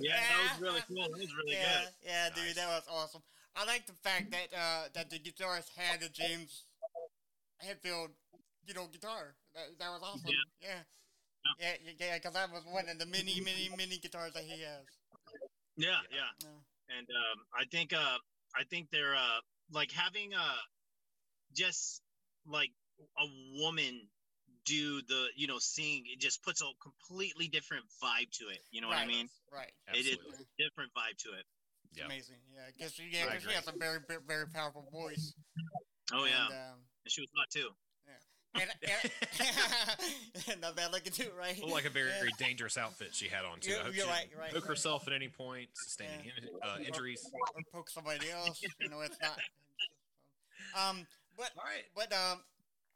Yeah, 0.00 0.16
that 0.16 0.58
was 0.58 0.62
really 0.66 0.82
cool. 0.88 1.06
That 1.06 1.20
was 1.20 1.34
really 1.36 1.54
yeah, 1.54 1.86
good. 1.86 1.88
Yeah, 2.02 2.28
dude, 2.34 2.56
that 2.56 2.68
was 2.68 2.82
awesome. 2.90 3.22
I 3.54 3.64
like 3.64 3.86
the 3.86 3.94
fact 4.02 4.32
that 4.32 4.50
uh, 4.50 4.88
that 4.94 5.10
the 5.10 5.18
guitarist 5.18 5.70
had 5.76 6.02
a 6.02 6.08
James 6.08 6.64
Hetfield, 7.62 8.10
you 8.66 8.74
know, 8.74 8.88
guitar. 8.90 9.36
That, 9.54 9.78
that 9.78 9.88
was 9.90 10.02
awesome. 10.02 10.30
Yeah. 10.30 10.82
Yeah, 11.60 11.76
yeah, 11.84 11.92
yeah, 12.00 12.14
because 12.14 12.32
that 12.32 12.50
was 12.50 12.64
one 12.66 12.88
of 12.88 12.98
the 12.98 13.06
many, 13.06 13.40
many, 13.40 13.70
many 13.76 13.98
guitars 13.98 14.32
that 14.32 14.42
he 14.42 14.62
has. 14.62 14.84
Yeah, 15.76 15.88
Yeah. 15.88 16.00
yeah. 16.10 16.30
Yeah. 16.42 16.98
And 16.98 17.06
um, 17.08 17.38
I 17.54 17.64
think 17.70 17.92
uh, 17.92 18.18
I 18.54 18.64
think 18.64 18.90
they're 18.90 19.14
uh, 19.14 19.40
like 19.70 19.92
having 19.92 20.34
uh, 20.34 20.62
just 21.54 22.02
like 22.46 22.70
a 23.18 23.26
woman 23.60 24.08
do 24.64 25.00
the 25.02 25.26
you 25.36 25.46
know 25.46 25.58
sing. 25.58 26.04
It 26.06 26.20
just 26.20 26.42
puts 26.42 26.60
a 26.62 26.66
completely 26.82 27.48
different 27.48 27.84
vibe 28.02 28.30
to 28.38 28.48
it. 28.48 28.60
You 28.70 28.80
know 28.80 28.88
what 28.88 28.98
I 28.98 29.06
mean? 29.06 29.28
Right. 29.52 29.70
It 29.92 29.98
is 30.06 30.12
Absolutely. 30.14 30.46
a 30.58 30.62
different 30.62 30.90
vibe 30.94 31.16
to 31.24 31.28
it. 31.38 31.44
It's 31.90 31.98
Yeah. 31.98 32.06
amazing. 32.06 32.36
Yeah, 32.54 32.60
because 32.76 32.92
she, 32.94 33.04
yeah, 33.10 33.38
she 33.38 33.54
has 33.54 33.68
a 33.68 33.72
very, 33.78 33.98
very, 34.08 34.20
very 34.26 34.46
powerful 34.48 34.88
voice. 34.92 35.34
Oh 36.12 36.24
yeah, 36.24 36.46
And, 36.46 36.54
um, 36.54 36.78
and 37.04 37.12
she 37.12 37.20
was 37.20 37.30
hot 37.36 37.48
too. 37.50 37.68
and, 38.54 38.70
and 40.48 40.60
not 40.60 40.76
bad 40.76 40.92
looking 40.92 41.12
too, 41.12 41.30
right? 41.36 41.58
Well, 41.62 41.72
like 41.72 41.86
a 41.86 41.90
very, 41.90 42.10
very 42.20 42.30
dangerous 42.38 42.76
outfit 42.78 43.08
she 43.12 43.26
had 43.28 43.44
on 43.44 43.58
too. 43.60 43.70
You're- 43.70 43.80
I 43.80 43.84
hope 43.86 43.94
you're 43.96 44.04
she 44.06 44.10
right, 44.10 44.28
you're 44.30 44.38
right, 44.40 44.52
poke 44.52 44.62
right. 44.64 44.68
herself 44.68 45.06
at 45.08 45.12
any 45.12 45.28
point, 45.28 45.68
sustaining 45.74 46.26
in, 46.26 46.48
uh, 46.62 46.76
injuries. 46.84 47.28
or 47.54 47.62
poke 47.72 47.90
somebody 47.90 48.30
else. 48.30 48.60
You 48.80 48.88
know, 48.88 49.00
it's 49.00 49.18
not. 49.20 49.38
Um, 50.74 51.06
but 51.36 51.50
All 51.56 51.64
right. 51.64 51.84
but 51.94 52.12
um, 52.12 52.40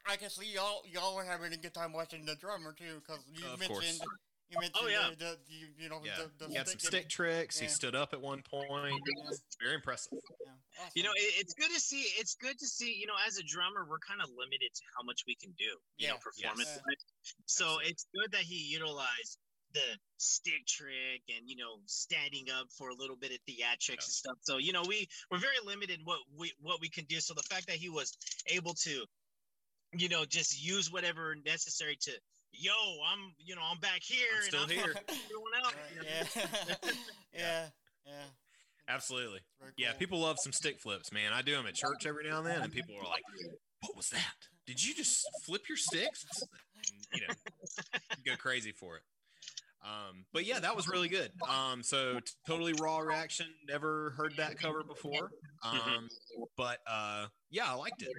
I 0.09 0.15
can 0.15 0.29
see 0.29 0.51
y'all 0.53 0.81
y'all 0.91 1.15
were 1.15 1.23
having 1.23 1.53
a 1.53 1.57
good 1.57 1.73
time 1.73 1.93
watching 1.93 2.25
the 2.25 2.35
drummer 2.35 2.73
too, 2.73 3.01
because 3.05 3.23
you 3.31 3.45
Of 3.45 3.59
mentioned 3.59 3.69
course. 3.69 4.01
you 4.49 4.57
oh, 4.57 4.61
mentioned 4.61 4.83
Oh, 4.83 4.87
yeah. 4.87 5.09
the, 5.17 5.25
the 5.25 5.37
you, 5.47 5.67
you 5.77 5.89
know 5.89 6.01
Yeah, 6.03 6.25
the, 6.37 6.45
the 6.45 6.51
he 6.51 6.57
had 6.57 6.67
some 6.67 6.79
stick- 6.79 6.91
stick 6.91 7.09
tricks. 7.09 7.59
He 7.59 7.67
stood 7.67 7.95
up 7.95 8.13
at 8.13 8.21
one 8.21 8.41
point. 8.41 8.69
Yeah. 8.71 9.35
Very 9.61 9.75
impressive. 9.75 10.13
Yeah, 10.13 10.51
awesome. 10.81 10.91
You 10.95 11.03
know, 11.03 11.11
it, 11.15 11.33
it's 11.39 11.53
good 11.53 11.69
to 11.73 11.79
see. 11.79 12.01
It's 12.17 12.35
good 12.35 12.57
to 12.57 12.65
see. 12.65 12.95
You 12.99 13.05
know, 13.05 13.13
as 13.27 13.37
a 13.37 13.43
drummer, 13.43 13.85
we're 13.87 13.99
kind 13.99 14.21
of 14.21 14.29
limited 14.37 14.73
to 14.73 14.81
how 14.97 15.03
much 15.05 15.21
we 15.27 15.35
can 15.35 15.51
do. 15.57 15.77
You 15.97 16.09
know, 16.09 16.15
performance. 16.17 16.69
Yes. 16.69 16.81
wise. 16.85 17.05
So 17.45 17.65
Absolutely. 17.65 17.85
it's 17.91 18.05
good 18.15 18.31
that 18.31 18.41
he 18.41 18.55
utilized 18.73 19.37
the 19.73 19.85
stick 20.17 20.65
trick 20.67 21.21
and 21.29 21.47
you 21.47 21.55
know 21.55 21.77
standing 21.85 22.45
up 22.49 22.65
for 22.75 22.89
a 22.89 22.95
little 22.95 23.15
bit 23.15 23.29
of 23.31 23.37
theatrics 23.47 24.05
and 24.09 24.15
stuff. 24.17 24.37
So 24.41 24.57
you 24.57 24.73
know, 24.73 24.81
we 24.87 25.07
we're 25.29 25.37
very 25.37 25.61
limited 25.63 25.99
in 25.99 26.05
what 26.05 26.19
we 26.35 26.51
what 26.59 26.81
we 26.81 26.89
can 26.89 27.05
do. 27.05 27.19
So 27.19 27.35
the 27.35 27.43
fact 27.43 27.67
that 27.67 27.75
he 27.75 27.87
was 27.89 28.17
able 28.47 28.73
to, 28.73 29.05
you 29.97 30.09
know, 30.09 30.25
just 30.25 30.63
use 30.63 30.91
whatever 30.91 31.35
necessary 31.45 31.97
to. 32.01 32.11
Yo, 32.51 32.71
I'm, 33.07 33.33
you 33.37 33.55
know, 33.55 33.61
I'm 33.69 33.79
back 33.79 34.01
here, 34.01 34.25
I'm 34.37 34.43
still 34.43 34.63
and 34.63 34.71
here. 34.71 34.95
everyone 35.07 35.51
else. 35.63 35.73
Right, 35.97 36.05
yeah. 36.05 36.75
yeah, 37.33 37.65
yeah, 38.05 38.13
Absolutely. 38.87 39.39
Very 39.59 39.71
Yeah, 39.77 39.93
people 39.93 40.19
love 40.19 40.37
some 40.39 40.51
stick 40.51 40.79
flips, 40.79 41.13
man. 41.13 41.31
I 41.31 41.43
do 41.43 41.51
them 41.51 41.67
at 41.67 41.75
church 41.75 42.07
every 42.07 42.27
now 42.27 42.39
and 42.39 42.47
then, 42.47 42.61
and 42.63 42.73
people 42.73 42.95
are 42.95 43.07
like, 43.07 43.21
"What 43.81 43.95
was 43.95 44.09
that? 44.09 44.47
Did 44.65 44.83
you 44.83 44.95
just 44.95 45.27
flip 45.45 45.69
your 45.69 45.77
sticks?" 45.77 46.25
And, 46.41 47.21
you 47.21 47.27
know, 47.27 47.33
go 48.25 48.35
crazy 48.35 48.71
for 48.71 48.97
it. 48.97 49.03
Um, 49.83 50.25
but 50.33 50.45
yeah, 50.45 50.59
that 50.59 50.75
was 50.75 50.87
really 50.87 51.07
good. 51.07 51.31
Um, 51.47 51.83
so 51.83 52.19
t- 52.19 52.33
totally 52.45 52.73
raw 52.81 52.99
reaction. 52.99 53.47
Never 53.67 54.11
heard 54.17 54.33
that 54.37 54.57
cover 54.59 54.83
before. 54.83 55.31
Mm-hmm. 55.63 55.89
Um, 55.89 56.09
but 56.57 56.79
uh, 56.87 57.27
yeah, 57.49 57.71
I 57.71 57.75
liked 57.75 58.01
it. 58.01 58.09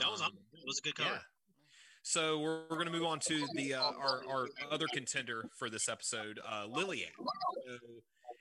That 0.00 0.10
was 0.10 0.20
Um. 0.20 0.32
It 0.52 0.66
was 0.66 0.78
a 0.78 0.82
good 0.82 0.94
cover. 0.94 1.10
yeah. 1.10 1.18
So 2.02 2.38
we're, 2.40 2.62
we're 2.70 2.76
going 2.76 2.86
to 2.86 2.92
move 2.92 3.04
on 3.04 3.20
to 3.20 3.46
the 3.54 3.74
uh, 3.74 3.82
our 3.82 4.22
our 4.28 4.48
other 4.70 4.86
contender 4.92 5.44
for 5.58 5.68
this 5.68 5.88
episode, 5.88 6.40
uh, 6.48 6.66
Liliac. 6.66 7.12
So 7.16 7.78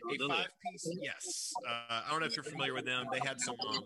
a 0.10 0.17
Liliac. 0.17 0.38
five 0.38 0.48
piece. 0.72 0.98
Yes, 1.02 1.54
uh, 1.67 2.02
I 2.08 2.12
don't 2.12 2.22
know 2.22 2.26
if 2.26 2.36
you're 2.36 2.43
familiar 2.43 2.74
with 2.74 2.86
them. 2.86 3.06
They 3.12 3.19
had 3.19 3.39
some 3.41 3.56
um, 3.67 3.84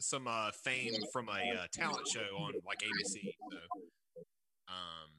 some 0.00 0.26
uh, 0.26 0.50
fame 0.64 0.92
from 1.12 1.28
a 1.28 1.32
uh, 1.32 1.66
talent 1.72 2.06
show 2.08 2.36
on 2.38 2.52
like 2.66 2.78
ABC. 2.80 3.32
So, 3.52 3.58
um, 4.68 5.10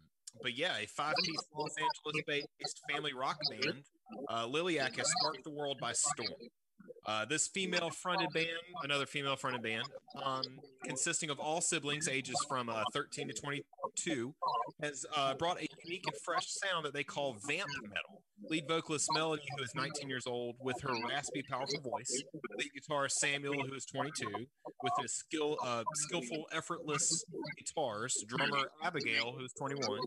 but 0.42 0.58
yeah, 0.58 0.78
a 0.78 0.86
five 0.88 1.16
piece 1.24 1.40
Los 1.56 1.74
Angeles 1.78 2.24
based 2.60 2.82
family 2.90 3.14
rock 3.14 3.38
band, 3.50 3.84
uh, 4.30 4.48
Liliac 4.48 4.98
has 4.98 5.10
sparked 5.20 5.44
the 5.44 5.52
world 5.52 5.78
by 5.80 5.94
storm. 5.94 6.30
Uh, 7.10 7.26
this 7.26 7.48
female 7.48 7.90
fronted 7.90 8.30
band, 8.36 8.50
another 8.84 9.08
female 9.08 9.36
fronted 9.36 9.64
band, 9.64 9.84
um, 10.24 10.44
consisting 10.84 11.32
of 11.32 11.40
all 11.40 11.60
siblings 11.60 12.08
ages 12.08 12.36
from 12.48 12.70
uh, 12.70 12.84
13 12.94 13.28
to 13.30 13.34
22, 13.34 14.32
has 14.84 15.08
uh, 15.18 15.34
brought 15.34 15.58
a 15.60 15.66
unique 15.84 16.06
and 16.06 16.16
fresh 16.24 16.46
sound 16.46 16.86
that 16.86 16.94
they 16.94 17.04
call 17.04 17.36
vamp 17.48 17.68
metal. 17.82 18.22
Lead 18.48 18.68
vocalist 18.68 19.10
Melody, 19.16 19.42
who 19.58 19.64
is 19.64 19.74
19 19.74 20.08
years 20.08 20.28
old, 20.28 20.56
with 20.62 20.80
her 20.82 20.94
raspy, 21.08 21.42
powerful 21.42 21.82
voice. 21.82 22.24
Lead 22.58 22.70
guitarist 22.78 23.14
Samuel, 23.14 23.56
who 23.68 23.74
is 23.74 23.86
22, 23.86 24.46
with 24.84 24.94
his 25.02 25.12
skill, 25.14 25.58
uh, 25.66 25.84
skillful, 25.94 26.46
effortless 26.54 27.26
guitars. 27.58 28.24
Drummer 28.28 28.70
Abigail, 28.84 29.34
who 29.36 29.44
is 29.44 29.54
21, 29.54 30.00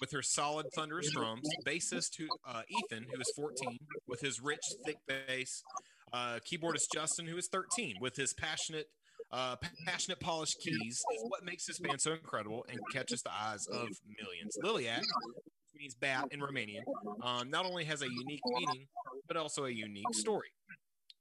with 0.00 0.10
her 0.10 0.22
solid, 0.22 0.66
thunderous 0.74 1.10
drums. 1.12 1.46
Bassist 1.66 2.16
who, 2.16 2.26
uh, 2.48 2.62
Ethan, 2.68 3.06
who 3.12 3.20
is 3.20 3.30
14, 3.36 3.78
with 4.08 4.20
his 4.20 4.40
rich, 4.40 4.64
thick 4.86 4.96
bass. 5.06 5.62
Uh, 6.12 6.38
keyboardist 6.50 6.86
Justin, 6.92 7.26
who 7.26 7.36
is 7.36 7.48
13, 7.52 7.96
with 8.00 8.16
his 8.16 8.34
passionate, 8.34 8.86
uh, 9.32 9.56
passionate, 9.86 10.18
polished 10.20 10.56
keys, 10.62 10.76
is 11.14 11.24
what 11.28 11.44
makes 11.44 11.66
this 11.66 11.78
band 11.78 12.00
so 12.00 12.12
incredible 12.12 12.64
and 12.68 12.78
catches 12.92 13.22
the 13.22 13.30
eyes 13.30 13.64
of 13.72 13.88
millions. 14.20 14.56
Liliac, 14.62 15.00
which 15.00 15.78
means 15.78 15.94
bat 15.94 16.24
in 16.32 16.40
Romanian, 16.40 16.82
um, 17.22 17.48
not 17.50 17.64
only 17.64 17.84
has 17.84 18.02
a 18.02 18.08
unique 18.08 18.40
meaning, 18.46 18.86
but 19.28 19.36
also 19.36 19.64
a 19.66 19.70
unique 19.70 20.14
story. 20.14 20.48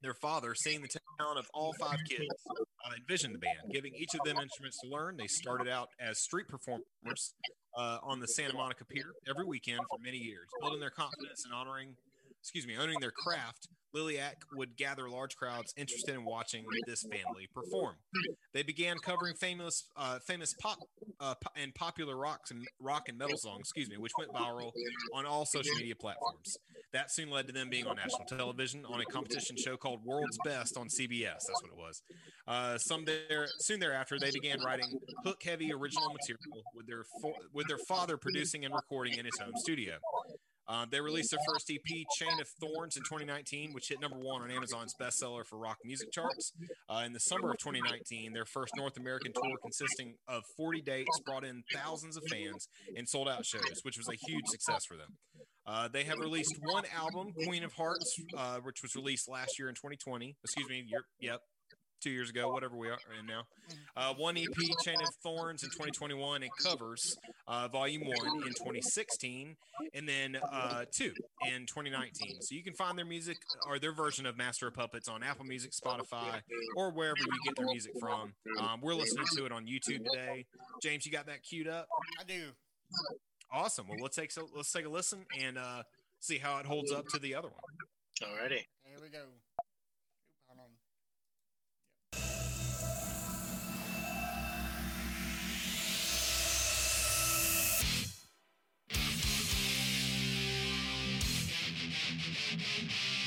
Their 0.01 0.13
father, 0.13 0.55
seeing 0.55 0.81
the 0.81 0.87
talent 1.19 1.39
of 1.39 1.45
all 1.53 1.73
five 1.79 1.97
kids, 2.09 2.29
uh, 2.49 2.95
envisioned 2.97 3.35
the 3.35 3.39
band, 3.39 3.69
giving 3.73 3.93
each 3.95 4.13
of 4.15 4.21
them 4.25 4.37
instruments 4.41 4.79
to 4.83 4.89
learn. 4.89 5.17
They 5.17 5.27
started 5.27 5.67
out 5.67 5.89
as 5.99 6.19
street 6.21 6.47
performers 6.47 7.33
uh, 7.77 7.97
on 8.01 8.19
the 8.21 8.27
Santa 8.27 8.53
Monica 8.53 8.85
Pier 8.85 9.11
every 9.29 9.45
weekend 9.45 9.81
for 9.89 9.99
many 10.01 10.17
years, 10.17 10.47
building 10.61 10.79
their 10.79 10.89
confidence 10.89 11.43
and 11.43 11.53
honoring, 11.53 11.95
excuse 12.41 12.65
me, 12.67 12.75
owning 12.77 12.99
their 12.99 13.11
craft. 13.11 13.67
Liliac 13.95 14.35
would 14.53 14.77
gather 14.77 15.09
large 15.09 15.35
crowds 15.35 15.73
interested 15.75 16.13
in 16.13 16.23
watching 16.23 16.63
this 16.85 17.01
family 17.01 17.47
perform. 17.53 17.95
They 18.53 18.61
began 18.61 18.97
covering 18.99 19.33
famous, 19.33 19.85
uh, 19.95 20.19
famous 20.19 20.53
pop 20.53 20.77
uh, 21.19 21.33
and 21.55 21.73
popular 21.73 22.15
rocks 22.15 22.51
and 22.51 22.63
rock 22.79 23.09
and 23.09 23.17
metal 23.17 23.37
songs, 23.37 23.61
excuse 23.61 23.89
me, 23.89 23.97
which 23.97 24.11
went 24.17 24.31
viral 24.31 24.71
on 25.13 25.25
all 25.25 25.45
social 25.45 25.73
media 25.75 25.95
platforms. 25.95 26.57
That 26.91 27.11
soon 27.11 27.29
led 27.29 27.47
to 27.47 27.53
them 27.53 27.69
being 27.69 27.85
on 27.85 27.95
national 27.97 28.25
television 28.25 28.85
on 28.85 28.99
a 29.01 29.05
competition 29.05 29.55
show 29.57 29.77
called 29.77 30.03
World's 30.03 30.37
Best 30.43 30.75
on 30.77 30.87
CBS. 30.87 31.45
That's 31.47 31.61
what 31.61 31.71
it 31.71 31.77
was. 31.77 32.01
Uh, 32.47 32.77
some 32.79 33.05
there, 33.05 33.47
soon 33.59 33.79
thereafter, 33.79 34.17
they 34.19 34.31
began 34.31 34.59
writing 34.63 34.99
hook-heavy 35.23 35.71
original 35.71 36.09
material 36.09 36.63
with 36.75 36.87
their 36.87 37.03
fo- 37.21 37.35
with 37.53 37.67
their 37.67 37.77
father 37.87 38.17
producing 38.17 38.65
and 38.65 38.73
recording 38.73 39.17
in 39.19 39.25
his 39.25 39.37
home 39.39 39.53
studio. 39.57 39.95
Uh, 40.69 40.85
they 40.91 41.01
released 41.01 41.31
their 41.31 41.39
first 41.51 41.71
EP, 41.71 42.05
Chain 42.19 42.39
of 42.39 42.47
Thorns, 42.61 42.95
in 42.95 43.01
2019, 43.01 43.73
which 43.73 43.85
hit 43.89 43.99
number 43.99 44.19
one 44.19 44.43
on 44.43 44.51
Amazon's 44.51 44.93
bestseller 45.01 45.43
for 45.49 45.57
rock 45.57 45.77
music 45.83 46.11
charts. 46.11 46.53
Uh, 46.87 47.01
in 47.05 47.13
the 47.13 47.19
summer 47.19 47.49
of 47.49 47.57
2019, 47.57 48.33
their 48.33 48.45
first 48.45 48.71
North 48.77 48.95
American 48.97 49.33
tour, 49.33 49.57
consisting 49.63 50.13
of 50.27 50.43
40 50.55 50.81
dates, 50.81 51.19
brought 51.25 51.43
in 51.43 51.63
thousands 51.73 52.17
of 52.17 52.23
fans 52.29 52.67
and 52.95 53.09
sold 53.09 53.27
out 53.27 53.43
shows, 53.45 53.81
which 53.81 53.97
was 53.97 54.07
a 54.07 54.17
huge 54.29 54.45
success 54.45 54.81
for 54.87 54.95
them. 54.95 55.17
Uh, 55.65 55.87
they 55.87 56.03
have 56.03 56.17
released 56.19 56.53
one 56.61 56.83
album, 56.95 57.33
Queen 57.45 57.63
of 57.63 57.73
Hearts, 57.73 58.15
uh, 58.37 58.57
which 58.61 58.77
was 58.83 58.95
released 58.95 59.27
last 59.27 59.57
year 59.57 59.69
in 59.69 59.75
2020. 59.75 60.35
Excuse 60.43 60.69
me, 60.69 60.85
year, 60.87 61.01
yep, 61.19 61.41
two 62.01 62.09
years 62.09 62.29
ago, 62.29 62.51
whatever 62.51 62.75
we 62.75 62.87
are 62.87 62.97
in 63.19 63.25
now. 63.25 63.43
Uh, 63.95 64.13
one 64.15 64.37
EP, 64.37 64.47
Chain 64.83 64.95
of 64.95 65.13
Thorns, 65.23 65.63
in 65.63 65.69
2021, 65.69 66.43
and 66.43 66.51
covers 66.63 67.17
uh, 67.47 67.67
Volume 67.67 68.03
One 68.05 68.43
in 68.43 68.53
2016, 68.53 69.55
and 69.93 70.07
then 70.07 70.37
uh, 70.51 70.85
two 70.91 71.11
in 71.47 71.65
2019. 71.65 72.41
So 72.41 72.55
you 72.55 72.63
can 72.63 72.73
find 72.73 72.97
their 72.97 73.05
music 73.05 73.37
or 73.67 73.79
their 73.79 73.93
version 73.93 74.25
of 74.25 74.37
Master 74.37 74.67
of 74.67 74.73
Puppets 74.73 75.07
on 75.07 75.23
Apple 75.23 75.45
Music, 75.45 75.71
Spotify, 75.71 76.41
or 76.75 76.91
wherever 76.91 77.19
you 77.19 77.39
get 77.45 77.55
their 77.55 77.67
music 77.67 77.93
from. 77.99 78.33
Um, 78.59 78.79
we're 78.81 78.95
listening 78.95 79.25
to 79.37 79.45
it 79.45 79.51
on 79.51 79.65
YouTube 79.65 80.03
today. 80.11 80.45
James, 80.81 81.05
you 81.05 81.11
got 81.11 81.25
that 81.27 81.43
queued 81.43 81.67
up? 81.67 81.87
I 82.19 82.23
do. 82.23 82.49
Awesome. 83.51 83.87
Well, 83.87 83.97
let's 84.01 84.15
take 84.15 84.31
so 84.31 84.47
let's 84.55 84.71
take 84.71 84.85
a 84.85 84.89
listen 84.89 85.25
and 85.39 85.57
uh, 85.57 85.83
see 86.19 86.37
how 86.37 86.59
it 86.59 86.65
holds 86.65 86.91
up 86.91 87.07
to 87.09 87.19
the 87.19 87.35
other 87.35 87.49
one. 87.49 88.29
Alrighty. 88.29 88.65
Here 88.83 88.99
we 89.01 89.09
go. 89.09 89.25
Shh, 102.49 102.55
shh, 102.57 102.89
shh. 102.89 103.18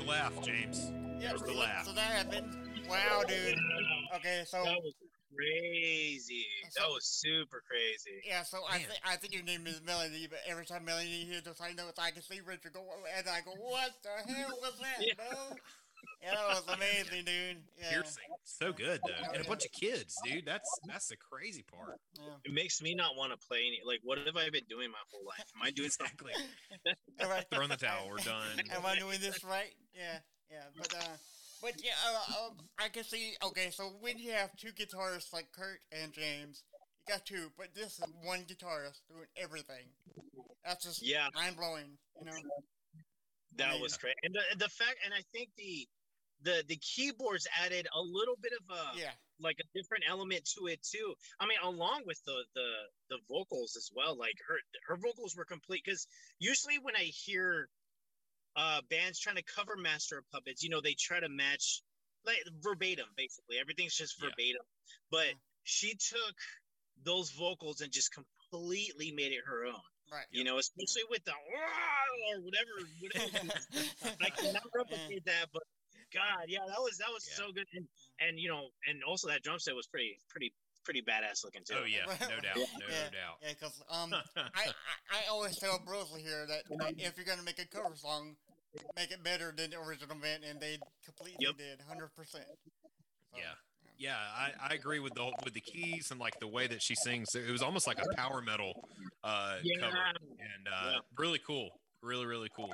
The 0.00 0.06
laugh, 0.10 0.32
James. 0.42 0.90
Yeah, 1.20 1.28
There's 1.30 1.42
the 1.42 1.48
so, 1.52 1.58
laugh. 1.58 1.84
so 1.86 1.92
that 1.92 2.00
happened. 2.00 2.56
Wow, 2.88 3.22
dude. 3.26 3.58
Okay, 4.16 4.42
so 4.46 4.64
That 4.64 4.78
was 4.82 4.94
crazy. 5.34 6.46
That 6.76 6.88
was 6.88 7.04
super 7.04 7.62
crazy. 7.68 8.22
yeah, 8.26 8.42
so 8.42 8.58
I 8.68 8.78
Man. 8.78 8.86
think 8.88 9.00
I 9.04 9.16
think 9.16 9.34
your 9.34 9.42
name 9.44 9.66
is 9.66 9.80
Melanie, 9.84 10.26
but 10.28 10.40
every 10.46 10.64
time 10.66 10.84
Melanie 10.84 11.24
hears 11.24 11.42
the 11.42 11.54
side 11.54 11.76
notes, 11.76 11.98
I 11.98 12.10
can 12.10 12.22
see 12.22 12.40
Richard 12.44 12.72
go, 12.72 12.82
and 13.16 13.26
I 13.28 13.40
go, 13.42 13.52
"What 13.58 13.90
the 14.02 14.32
hell 14.32 14.58
was 14.60 14.72
that, 14.80 14.96
Yeah. 15.06 15.12
bro?" 15.16 15.56
Yeah, 16.22 16.34
that 16.34 16.46
was 16.48 16.62
amazing, 16.76 17.24
dude. 17.24 17.62
Yeah, 17.78 17.90
Piercing. 17.92 18.24
So 18.44 18.72
good 18.72 19.00
though. 19.06 19.12
Oh, 19.28 19.32
and 19.34 19.44
a 19.44 19.48
bunch 19.48 19.64
of 19.64 19.72
kids, 19.72 20.16
dude. 20.24 20.44
That's 20.46 20.68
that's 20.86 21.08
the 21.08 21.16
crazy 21.16 21.62
part. 21.62 21.98
yeah. 22.18 22.34
It 22.44 22.52
makes 22.52 22.82
me 22.82 22.94
not 22.94 23.16
want 23.16 23.32
to 23.32 23.38
play 23.46 23.58
any. 23.66 23.80
Like, 23.86 24.00
what 24.02 24.18
have 24.18 24.36
I 24.36 24.50
been 24.50 24.64
doing 24.68 24.90
my 24.90 24.98
whole 25.10 25.24
life? 25.26 25.44
Am 25.56 25.62
I 25.62 25.70
doing 25.70 25.90
something? 25.90 26.28
Exactly. 26.28 26.92
Am 27.20 27.30
I- 27.30 27.44
Throw 27.54 27.64
in 27.64 27.70
the 27.70 27.76
towel. 27.76 28.08
We're 28.10 28.16
done. 28.18 28.58
Am 28.74 28.84
I 28.84 28.98
doing 28.98 29.18
this 29.20 29.42
right? 29.44 29.72
Yeah, 30.00 30.18
yeah, 30.50 30.64
but 30.78 30.94
uh, 30.96 31.16
but 31.60 31.72
yeah, 31.84 31.92
uh, 32.08 32.46
um, 32.46 32.56
I 32.78 32.88
can 32.88 33.04
see. 33.04 33.34
Okay, 33.44 33.68
so 33.70 33.92
when 34.00 34.18
you 34.18 34.32
have 34.32 34.50
two 34.56 34.72
guitarists 34.72 35.32
like 35.32 35.52
Kirk 35.52 35.80
and 35.92 36.10
James, 36.12 36.62
you 37.06 37.12
got 37.14 37.26
two, 37.26 37.52
but 37.58 37.68
this 37.74 37.98
is 37.98 38.04
one 38.24 38.40
guitarist 38.48 39.00
doing 39.08 39.28
everything. 39.36 39.84
That's 40.64 40.84
just 40.84 41.02
Yeah. 41.02 41.28
mind 41.34 41.56
blowing. 41.56 41.98
You 42.18 42.24
know? 42.30 42.32
That 43.56 43.72
mean- 43.72 43.82
was 43.82 43.96
great, 43.98 44.16
and 44.22 44.34
the 44.34 44.56
the 44.56 44.68
fact, 44.70 44.96
and 45.04 45.12
I 45.12 45.20
think 45.32 45.50
the 45.56 45.86
the 46.42 46.64
the 46.66 46.76
keyboards 46.76 47.46
added 47.62 47.86
a 47.92 48.00
little 48.00 48.36
bit 48.40 48.52
of 48.54 48.64
a 48.74 48.98
Yeah, 48.98 49.12
like 49.38 49.58
a 49.60 49.78
different 49.78 50.04
element 50.08 50.48
to 50.56 50.66
it 50.68 50.80
too. 50.82 51.14
I 51.40 51.46
mean, 51.46 51.58
along 51.62 52.04
with 52.06 52.22
the 52.24 52.44
the 52.54 52.70
the 53.10 53.18
vocals 53.28 53.76
as 53.76 53.90
well. 53.94 54.16
Like 54.16 54.36
her 54.48 54.58
her 54.86 54.96
vocals 54.96 55.36
were 55.36 55.44
complete 55.44 55.82
because 55.84 56.06
usually 56.38 56.78
when 56.78 56.96
I 56.96 57.04
hear 57.04 57.68
uh 58.56 58.80
bands 58.90 59.18
trying 59.18 59.36
to 59.36 59.42
cover 59.44 59.76
Master 59.76 60.18
of 60.18 60.24
Puppets, 60.30 60.62
you 60.62 60.70
know, 60.70 60.80
they 60.80 60.94
try 60.94 61.20
to 61.20 61.28
match 61.28 61.82
like 62.24 62.36
verbatim, 62.60 63.06
basically 63.16 63.56
everything's 63.60 63.94
just 63.94 64.20
Yeah. 64.20 64.28
verbatim. 64.28 64.62
But 65.10 65.26
Yeah. 65.28 65.34
she 65.64 65.94
took 65.94 66.36
those 67.02 67.30
vocals 67.30 67.80
and 67.80 67.92
just 67.92 68.10
completely 68.12 69.12
made 69.12 69.32
it 69.32 69.44
her 69.46 69.64
own. 69.66 69.80
right. 70.12 70.26
You 70.30 70.44
know, 70.44 70.58
especially 70.58 71.04
with 71.08 71.24
the 71.24 71.32
or 71.32 72.40
whatever, 72.40 72.70
whatever. 73.00 73.30
I 74.20 74.30
cannot 74.30 74.62
replicate 74.74 75.24
that, 75.26 75.46
but 75.52 75.62
God, 76.12 76.44
yeah, 76.48 76.66
that 76.66 76.80
was 76.80 76.98
that 76.98 77.10
was 77.12 77.26
Yeah. 77.28 77.36
so 77.46 77.52
good, 77.52 77.66
and 77.72 77.88
and 78.18 78.38
you 78.38 78.48
know, 78.48 78.68
and 78.86 79.02
also 79.04 79.28
that 79.28 79.42
drum 79.42 79.58
set 79.60 79.74
was 79.74 79.86
pretty 79.86 80.18
pretty 80.28 80.52
pretty 80.84 81.02
badass 81.02 81.44
looking 81.44 81.62
too. 81.64 81.74
Oh 81.80 81.84
yeah, 81.84 82.06
no 82.28 82.40
doubt, 82.40 82.56
no 82.56 82.86
Yeah. 82.88 83.10
doubt. 83.10 83.36
Yeah, 83.42 83.48
because 83.50 83.82
um, 83.90 84.12
I, 84.36 84.66
I 84.66 84.72
I 85.10 85.30
always 85.30 85.56
tell 85.58 85.78
Brosley 85.78 86.20
here 86.20 86.46
that, 86.46 86.62
that 86.78 86.94
if 86.98 87.16
you're 87.16 87.26
gonna 87.26 87.42
make 87.42 87.58
a 87.58 87.66
cover 87.66 87.94
song, 87.96 88.36
make 88.96 89.10
it 89.10 89.22
better 89.22 89.52
than 89.56 89.70
the 89.70 89.80
original 89.80 90.16
band, 90.16 90.44
and 90.48 90.60
they 90.60 90.78
completely 91.04 91.46
Yep. 91.46 91.56
did, 91.58 91.80
hundred 91.88 92.14
percent. 92.14 92.44
Yeah. 93.36 93.54
Yeah, 93.98 94.16
I, 94.16 94.52
I 94.70 94.74
agree 94.74 94.98
with 94.98 95.14
the 95.14 95.30
with 95.44 95.52
the 95.52 95.60
keys 95.60 96.10
and 96.10 96.18
like 96.18 96.38
the 96.40 96.46
way 96.48 96.66
that 96.66 96.80
she 96.80 96.94
sings. 96.94 97.34
It 97.34 97.50
was 97.50 97.60
almost 97.62 97.86
like 97.86 97.98
a 98.00 98.16
power 98.16 98.40
metal 98.40 98.72
uh, 99.22 99.56
Yeah. 99.62 99.76
cover, 99.78 99.96
and 100.38 100.66
uh, 100.68 100.90
Yeah. 100.92 100.98
really 101.18 101.40
cool, 101.46 101.68
really 102.02 102.24
really 102.24 102.48
cool. 102.56 102.70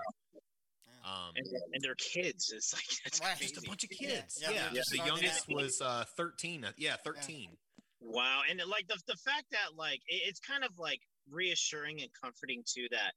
Um, 1.04 1.34
and, 1.36 1.46
and 1.74 1.82
their 1.84 1.94
kids, 1.96 2.52
it's 2.54 2.72
like 2.72 2.84
it's 3.04 3.20
Right. 3.20 3.36
just 3.38 3.58
a 3.58 3.68
bunch 3.68 3.84
of 3.84 3.90
kids. 3.90 4.38
yeah, 4.40 4.50
Yeah, 4.50 4.68
they're 4.72 4.82
the 4.90 4.98
youngest 5.04 5.48
was 5.48 5.80
uh, 5.80 6.04
thirteen. 6.16 6.64
uh, 6.64 6.72
Yeah, 6.76 6.96
thirteen. 6.96 7.56
Wow, 8.08 8.42
and 8.48 8.60
like 8.68 8.86
the 8.88 8.98
the 9.06 9.16
fact 9.16 9.46
that 9.50 9.76
like 9.76 10.00
it, 10.06 10.22
it's 10.26 10.40
kind 10.40 10.64
of 10.64 10.70
like 10.78 11.00
reassuring 11.30 12.00
and 12.00 12.10
comforting 12.22 12.62
too 12.64 12.86
that 12.90 13.12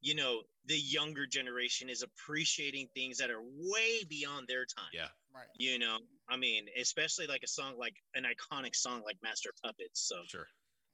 you 0.00 0.14
know 0.14 0.42
the 0.66 0.76
younger 0.76 1.26
generation 1.26 1.88
is 1.88 2.02
appreciating 2.02 2.88
things 2.94 3.18
that 3.18 3.30
are 3.30 3.40
way 3.42 4.04
beyond 4.08 4.46
their 4.48 4.66
time. 4.66 4.92
Yeah. 4.92 5.08
Right. 5.34 5.46
You 5.58 5.78
know, 5.78 5.98
I 6.28 6.36
mean, 6.36 6.66
especially 6.80 7.26
like 7.26 7.42
a 7.42 7.48
song 7.48 7.74
like 7.78 7.94
an 8.14 8.24
iconic 8.24 8.76
song 8.76 9.02
like 9.04 9.16
Master 9.22 9.50
of 9.50 9.56
Puppets. 9.62 10.06
So 10.06 10.16
Sure. 10.28 10.46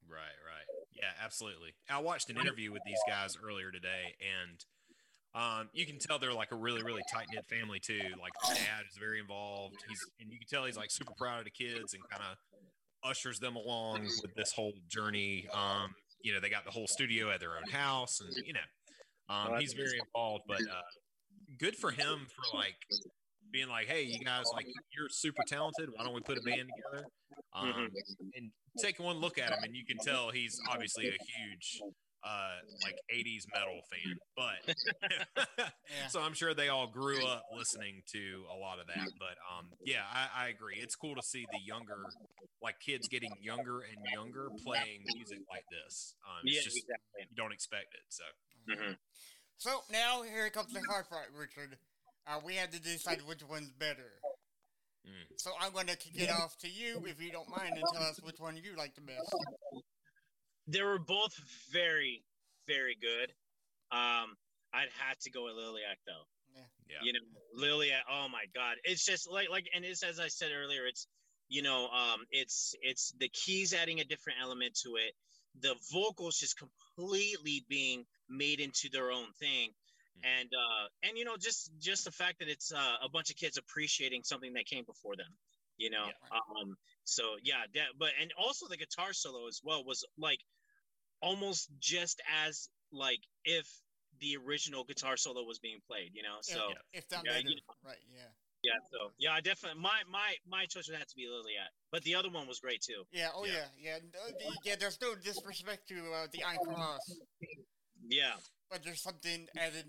Right, 0.09 0.39
right. 0.47 0.67
Yeah, 0.97 1.13
absolutely. 1.23 1.75
I 1.89 1.99
watched 2.01 2.31
an 2.31 2.37
interview 2.37 2.73
with 2.73 2.83
these 2.85 2.99
guys 3.07 3.37
earlier 3.37 3.71
today, 3.71 4.17
and 4.19 4.59
um, 5.35 5.69
you 5.73 5.87
can 5.87 5.99
tell 5.99 6.19
they're 6.19 6.33
like 6.33 6.51
a 6.51 6.57
really, 6.57 6.83
really 6.83 7.03
tight 7.13 7.27
knit 7.33 7.47
family 7.47 7.79
too. 7.79 8.19
Like 8.21 8.33
the 8.43 8.55
dad 8.55 8.83
is 8.91 8.99
very 8.99 9.21
involved. 9.21 9.77
He's 9.89 10.01
and 10.21 10.33
you 10.33 10.39
can 10.39 10.49
tell 10.49 10.65
he's 10.65 10.77
like 10.77 10.91
super 10.91 11.13
proud 11.17 11.39
of 11.39 11.45
the 11.45 11.55
kids 11.55 11.95
and 11.95 12.03
kind 12.11 12.23
of 12.23 12.37
ushers 13.05 13.39
them 13.39 13.57
along 13.57 14.03
with 14.23 14.35
this 14.35 14.53
whole 14.53 14.73
journey. 14.89 15.49
Um, 15.53 15.91
you 16.23 16.33
know, 16.35 16.41
they 16.41 16.51
got 16.51 16.65
the 16.65 16.71
whole 16.71 16.87
studio 16.87 17.31
at 17.31 17.41
their 17.41 17.57
own 17.57 17.71
house, 17.71 18.21
and 18.21 18.31
you 18.47 18.53
know, 18.53 19.35
um, 19.35 19.59
he's 19.61 19.73
very 19.73 19.99
involved. 19.99 20.45
But 20.47 20.61
uh, 20.61 20.83
good 21.59 21.77
for 21.77 21.91
him 21.91 22.27
for 22.35 22.57
like 22.57 22.77
being 23.53 23.69
like, 23.69 23.87
hey, 23.87 24.03
you 24.03 24.19
guys, 24.21 24.45
like 24.53 24.67
you're 24.97 25.09
super 25.09 25.43
talented. 25.47 25.89
Why 25.95 26.05
don't 26.05 26.15
we 26.15 26.21
put 26.21 26.39
a 26.39 26.43
band 26.43 26.69
together? 26.77 27.07
Um, 27.53 27.67
Mhm. 27.73 27.89
and 28.37 28.51
take 28.79 29.01
one 29.01 29.17
look 29.17 29.39
at 29.39 29.51
him 29.51 29.59
and 29.65 29.75
you 29.75 29.85
can 29.85 29.99
tell 29.99 30.31
he's 30.31 30.61
obviously 30.71 31.09
a 31.09 31.11
huge 31.11 31.81
uh 32.25 32.57
like 32.85 32.97
80s 33.13 33.47
metal 33.53 33.81
fan 33.91 34.17
but 34.37 34.77
Yeah. 35.91 36.07
so 36.09 36.21
i'm 36.21 36.35
sure 36.35 36.55
they 36.55 36.69
all 36.69 36.87
grew 36.87 37.25
up 37.25 37.45
listening 37.57 38.03
to 38.13 38.45
a 38.53 38.57
lot 38.57 38.79
of 38.79 38.87
that 38.89 39.09
but 39.19 39.37
um 39.57 39.67
yeah 39.85 40.03
I, 40.13 40.45
I 40.45 40.49
agree 40.49 40.77
it's 40.79 40.95
cool 40.95 41.15
to 41.15 41.23
see 41.23 41.47
the 41.51 41.59
younger 41.65 42.05
like 42.63 42.79
kids 42.81 43.09
getting 43.09 43.33
younger 43.41 43.81
and 43.81 43.97
younger 44.13 44.51
playing 44.65 45.03
music 45.15 45.41
like 45.51 45.65
this 45.71 46.15
um 46.25 46.45
it's 46.45 46.57
yeah, 46.57 46.63
just 46.63 46.77
exactly. 46.77 47.27
you 47.31 47.37
don't 47.37 47.53
expect 47.53 47.95
it 47.95 48.05
so 48.09 48.25
Mhm. 48.69 48.97
So 49.57 49.83
now 49.91 50.23
here 50.23 50.49
comes 50.51 50.73
the 50.73 50.81
hard 50.89 51.09
part, 51.09 51.29
Richard. 51.37 51.77
Uh, 52.27 52.41
we 52.45 52.55
had 52.55 52.73
to 52.73 52.81
decide 52.81 53.21
which 53.27 53.43
one's 53.43 53.71
better. 53.71 54.21
Mm. 55.07 55.27
So 55.37 55.51
I'm 55.61 55.73
going 55.73 55.87
to 55.87 55.97
kick 55.97 56.21
it 56.21 56.31
off 56.31 56.57
to 56.59 56.69
you, 56.69 57.05
if 57.07 57.21
you 57.21 57.31
don't 57.31 57.49
mind, 57.49 57.77
and 57.77 57.85
tell 57.93 58.03
us 58.03 58.21
which 58.23 58.39
one 58.39 58.57
you 58.57 58.77
like 58.77 58.95
the 58.95 59.01
best. 59.01 59.35
They 60.69 60.83
were 60.83 60.99
both 60.99 61.35
very, 61.73 62.23
very 62.67 62.97
good. 63.01 63.31
Um, 63.93 64.37
I'd 64.73 64.89
have 65.07 65.19
to 65.21 65.31
go 65.31 65.45
with 65.45 65.55
Liliac 65.55 65.99
though. 66.07 66.27
yeah 66.89 66.99
You 67.03 67.13
know, 67.13 67.21
Liliac. 67.57 68.03
Oh 68.11 68.29
my 68.29 68.45
God, 68.55 68.77
it's 68.85 69.05
just 69.05 69.31
like 69.31 69.49
like, 69.51 69.67
and 69.75 69.85
it's 69.85 70.03
as 70.03 70.21
I 70.21 70.29
said 70.29 70.51
earlier, 70.53 70.87
it's 70.87 71.07
you 71.49 71.63
know, 71.63 71.89
um, 71.89 72.21
it's 72.31 72.75
it's 72.83 73.13
the 73.19 73.29
keys 73.29 73.75
adding 73.75 74.01
a 74.01 74.05
different 74.05 74.39
element 74.43 74.75
to 74.85 74.97
it. 74.97 75.15
The 75.61 75.75
vocals 75.93 76.39
just 76.39 76.57
completely 76.59 77.65
being 77.69 78.07
made 78.29 78.61
into 78.61 78.89
their 78.91 79.11
own 79.11 79.33
thing, 79.41 79.71
Mhm. 80.19 80.25
and 80.25 80.51
uh, 80.55 80.89
and 81.03 81.19
you 81.19 81.25
know, 81.25 81.37
just 81.37 81.73
just 81.81 82.05
the 82.05 82.13
fact 82.13 82.39
that 82.41 82.49
it's 82.49 82.73
uh, 82.73 82.97
a 83.03 83.09
bunch 83.09 83.31
of 83.31 83.37
kids 83.37 83.57
appreciating 83.59 84.23
something 84.25 84.53
that 84.55 84.67
came 84.67 84.85
before 84.85 85.17
them. 85.17 85.37
You 85.81 85.89
know, 85.89 86.07
Yeah. 86.07 86.39
um, 86.61 86.77
so 87.05 87.23
yeah, 87.43 87.65
that, 87.73 87.97
but 87.99 88.11
and 88.21 88.31
also 88.37 88.69
the 88.69 88.77
guitar 88.77 89.15
solo 89.15 89.49
as 89.49 89.63
well 89.65 89.83
was 89.83 90.05
like 90.19 90.41
almost 91.23 91.71
just 91.81 92.21
as 92.45 92.69
like 92.93 93.21
if 93.47 93.67
the 94.21 94.37
original 94.37 94.85
guitar 94.85 95.17
solo 95.17 95.43
was 95.43 95.59
being 95.59 95.81
played, 95.89 96.11
you 96.13 96.23
know. 96.23 96.37
So 96.43 96.77
if, 96.93 97.05
if 97.05 97.25
yeah, 97.25 97.33
better, 97.33 97.49
you 97.49 97.57
right? 97.83 97.97
Yeah, 98.13 98.29
yeah, 98.63 98.77
so 98.93 99.11
yeah, 99.19 99.33
I 99.33 99.41
definitely 99.41 99.81
my 99.81 100.05
my 100.13 100.37
my 100.47 100.67
choice 100.67 100.87
would 100.89 100.99
have 100.99 101.09
to 101.09 101.17
be 101.17 101.27
Liliac, 101.27 101.73
but 101.91 102.03
the 102.03 102.15
other 102.15 102.29
one 102.29 102.47
was 102.47 102.61
great 102.61 102.83
too. 102.83 103.05
yeah. 103.11 103.31
Oh 103.35 103.47
Yeah. 103.47 103.65
yeah, 103.81 103.99
yeah. 104.39 104.49
yeah 104.65 104.77
there's 104.79 105.01
no 105.01 105.15
disrespect 105.15 105.89
to 105.89 106.13
uh, 106.13 106.27
the 106.31 106.45
Iron 106.45 106.59
Cross, 106.61 107.17
Yeah, 108.07 108.37
but 108.71 108.83
there's 108.85 109.03
something 109.03 109.49
added, 109.57 109.85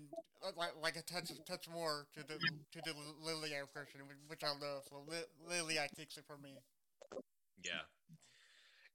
like, 0.56 0.70
like 0.82 0.96
a 0.96 1.02
touch, 1.02 1.30
touch 1.46 1.68
more 1.68 2.06
to 2.14 2.20
the 2.26 2.34
to 2.72 2.80
the 2.84 2.92
Liliac 3.24 3.72
version, 3.72 4.00
which- 4.28 4.42
I 4.44 4.48
love. 4.48 4.84
So 4.88 5.04
Li- 5.08 5.24
Liliac 5.48 5.94
takes 5.96 6.16
it 6.16 6.24
for 6.26 6.36
me. 6.36 6.58
Yeah. 7.62 7.82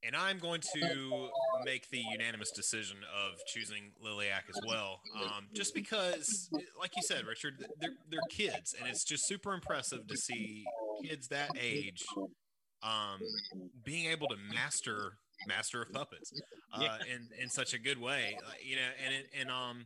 And 0.03 0.15
I'm 0.15 0.37
going 0.37 0.61
to 0.75 1.29
make 1.65 1.89
the 1.89 1.99
unanimous 2.11 2.51
decision 2.51 2.97
of 3.15 3.39
choosing 3.47 3.93
Liliac 4.03 4.43
as 4.47 4.59
well, 4.67 5.01
um, 5.19 5.47
just 5.55 5.73
because, 5.73 6.49
like 6.79 6.91
you 6.95 7.01
said, 7.01 7.25
Richard, 7.25 7.65
they're 7.81 7.95
they're 8.09 8.19
kids, 8.29 8.75
and 8.77 8.87
it's 8.87 9.03
just 9.03 9.25
super 9.27 9.53
impressive 9.53 10.05
to 10.07 10.15
see 10.15 10.65
kids 11.03 11.29
that 11.29 11.49
age 11.59 12.03
um, 12.83 13.19
being 13.83 14.05
able 14.11 14.27
to 14.27 14.35
master 14.53 15.13
master 15.47 15.81
of 15.81 15.91
puppets 15.91 16.31
uh, 16.73 16.79
Yeah. 16.81 16.97
in 17.13 17.29
in 17.41 17.49
such 17.49 17.73
a 17.73 17.79
good 17.79 17.99
way, 17.99 18.37
uh, 18.45 18.51
you 18.63 18.75
know, 18.75 18.89
and 19.05 19.13
it, 19.13 19.29
and 19.39 19.49
um. 19.51 19.85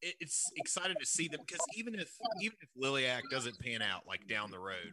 it- 0.00 0.16
It's 0.20 0.50
exciting 0.56 0.96
to 1.00 1.06
see 1.06 1.28
them 1.28 1.40
because 1.46 1.64
even 1.76 1.94
if 1.94 2.10
even 2.40 2.56
if 2.60 2.68
Liliac 2.76 3.22
doesn't 3.30 3.58
pan 3.58 3.82
out 3.82 4.06
like 4.06 4.26
down 4.28 4.50
the 4.50 4.58
road, 4.58 4.92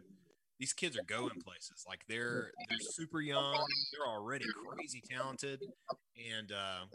these 0.60 0.74
kids 0.74 0.98
are 0.98 1.04
going 1.04 1.40
places. 1.44 1.86
Like 1.88 2.02
they're 2.08 2.52
they're 2.70 2.80
super 2.80 3.22
young. 3.22 3.66
They're 3.92 4.08
already 4.08 4.46
crazy 4.66 5.02
talented, 5.10 5.62
and 6.38 6.52
uh, 6.52 6.86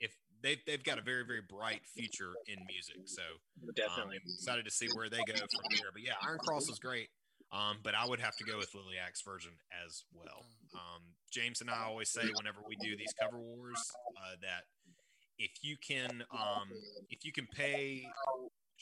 if 0.00 0.14
they've 0.42 0.58
they've 0.66 0.82
got 0.82 0.98
a 0.98 1.02
very 1.02 1.24
very 1.24 1.42
bright 1.48 1.82
future 1.86 2.32
in 2.46 2.58
music. 2.68 2.96
So 3.06 3.22
um, 3.62 3.70
definitely. 3.74 4.18
excited 4.24 4.64
to 4.64 4.70
see 4.70 4.88
where 4.94 5.08
they 5.08 5.18
go 5.26 5.34
from 5.34 5.48
there. 5.70 5.90
But 5.92 6.02
yeah, 6.02 6.14
Iron 6.22 6.38
Cross 6.38 6.68
was 6.68 6.78
great. 6.78 7.08
Um, 7.52 7.78
but 7.84 7.94
I 7.94 8.06
would 8.06 8.20
have 8.20 8.34
to 8.36 8.44
go 8.44 8.56
with 8.56 8.72
Liliac's 8.74 9.20
version 9.22 9.52
as 9.84 10.04
well. 10.14 10.46
Um, 10.74 11.02
James 11.30 11.60
and 11.60 11.68
I 11.68 11.84
always 11.84 12.10
say 12.10 12.22
whenever 12.34 12.60
we 12.66 12.76
do 12.76 12.96
these 12.96 13.12
cover 13.20 13.38
wars 13.38 13.78
uh, 14.16 14.36
that 14.40 14.64
if 15.38 15.50
you 15.60 15.76
can 15.76 16.24
um, 16.32 16.68
if 17.10 17.24
you 17.24 17.32
can 17.32 17.46
pay 17.54 18.04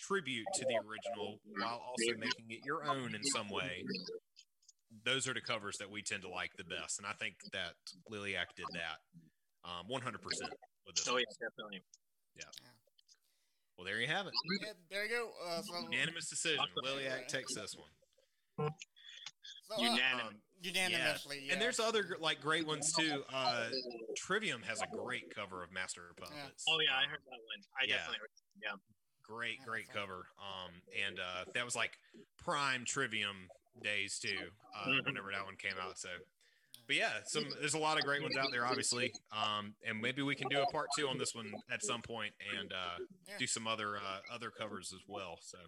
tribute 0.01 0.47
to 0.55 0.65
the 0.65 0.77
original 0.77 1.41
while 1.59 1.83
also 1.85 2.19
making 2.19 2.47
it 2.49 2.61
your 2.65 2.85
own 2.85 3.15
in 3.15 3.23
some 3.25 3.49
way. 3.49 3.85
Those 5.05 5.29
are 5.29 5.35
the 5.35 5.41
covers 5.41 5.79
that 5.79 5.91
we 5.91 6.03
tend 6.03 6.23
to 6.23 6.29
like 6.29 6.51
the 6.59 6.65
best, 6.65 6.99
and 6.99 7.07
I 7.07 7.13
think 7.13 7.35
that 7.53 7.79
Liliac 8.11 8.57
did 8.57 8.67
that 8.75 8.99
um, 9.65 9.87
100% 9.87 10.19
with 10.19 10.97
this. 10.97 11.07
Oh 11.09 11.15
one. 11.15 11.23
yeah, 11.23 11.49
definitely. 11.49 11.83
Yeah. 12.35 12.51
yeah. 12.61 12.71
Well, 13.77 13.87
there 13.87 14.01
you 14.01 14.09
have 14.09 14.27
it. 14.27 14.33
Yeah, 14.61 14.73
there 14.91 15.05
you 15.05 15.11
go. 15.11 15.31
Uh, 15.47 15.63
so, 15.63 15.89
Unanimous 15.91 16.29
decision. 16.29 16.65
Liliac 16.83 17.29
takes 17.29 17.55
this 17.55 17.77
one. 17.77 17.89
So, 18.69 19.75
uh, 19.77 19.81
Unanimous. 19.81 20.27
Um, 20.29 20.35
unanimously. 20.63 21.41
Yeah. 21.47 21.53
And 21.55 21.63
there's 21.63 21.81
other 21.81 22.17
like 22.21 22.41
great 22.41 22.67
ones 22.67 22.93
too. 22.93 23.23
Uh, 23.33 23.69
Trivium 24.17 24.63
has 24.63 24.83
a 24.83 24.87
great 24.97 25.35
cover 25.35 25.63
of 25.63 25.73
Master 25.73 26.03
of 26.11 26.17
Puppets. 26.17 26.65
Oh 26.69 26.79
yeah, 26.81 26.97
I 26.99 27.05
Um, 27.05 27.11
heard 27.11 27.21
that 27.25 27.31
one. 27.31 27.65
I 27.81 27.85
yeah. 27.87 27.97
definitely 27.97 28.19
heard. 28.21 28.31
great, 29.23 29.59
Yeah, 29.61 29.65
great 29.65 29.87
that's 29.87 29.97
awesome. 29.99 30.09
cover. 30.09 30.27
Um, 30.39 30.83
and 31.07 31.21
uh, 31.21 31.45
that 31.55 31.65
was 31.65 31.75
like 31.77 31.93
prime 32.37 32.85
Trivium 32.85 33.49
days 33.83 34.19
too. 34.19 34.51
Uh, 34.77 34.87
Mhm. 34.89 35.05
whenever 35.07 35.31
that 35.33 35.45
one 35.47 35.57
came 35.57 35.79
out. 35.81 35.99
So, 35.99 36.09
but 36.87 36.97
yeah, 36.97 37.23
some 37.25 37.49
there's 37.61 37.75
a 37.75 37.79
lot 37.79 37.97
of 37.99 38.05
great 38.05 38.21
ones 38.23 38.37
out 38.37 38.51
there, 38.51 38.67
obviously. 38.67 39.13
Um, 39.33 39.75
and 39.87 40.01
maybe 40.01 40.21
we 40.23 40.35
can 40.35 40.49
do 40.49 40.61
a 40.61 40.67
part 40.67 40.89
two 40.99 41.09
on 41.09 41.17
this 41.19 41.35
one 41.35 41.55
at 41.71 41.83
some 41.83 42.03
point 42.03 42.35
and 42.59 42.73
uh, 42.73 42.99
Yeah. 43.29 43.39
do 43.39 43.47
some 43.47 43.67
other 43.69 43.97
uh, 43.97 44.21
other 44.31 44.51
covers 44.51 44.93
as 44.93 45.01
well. 45.07 45.39
So, 45.41 45.59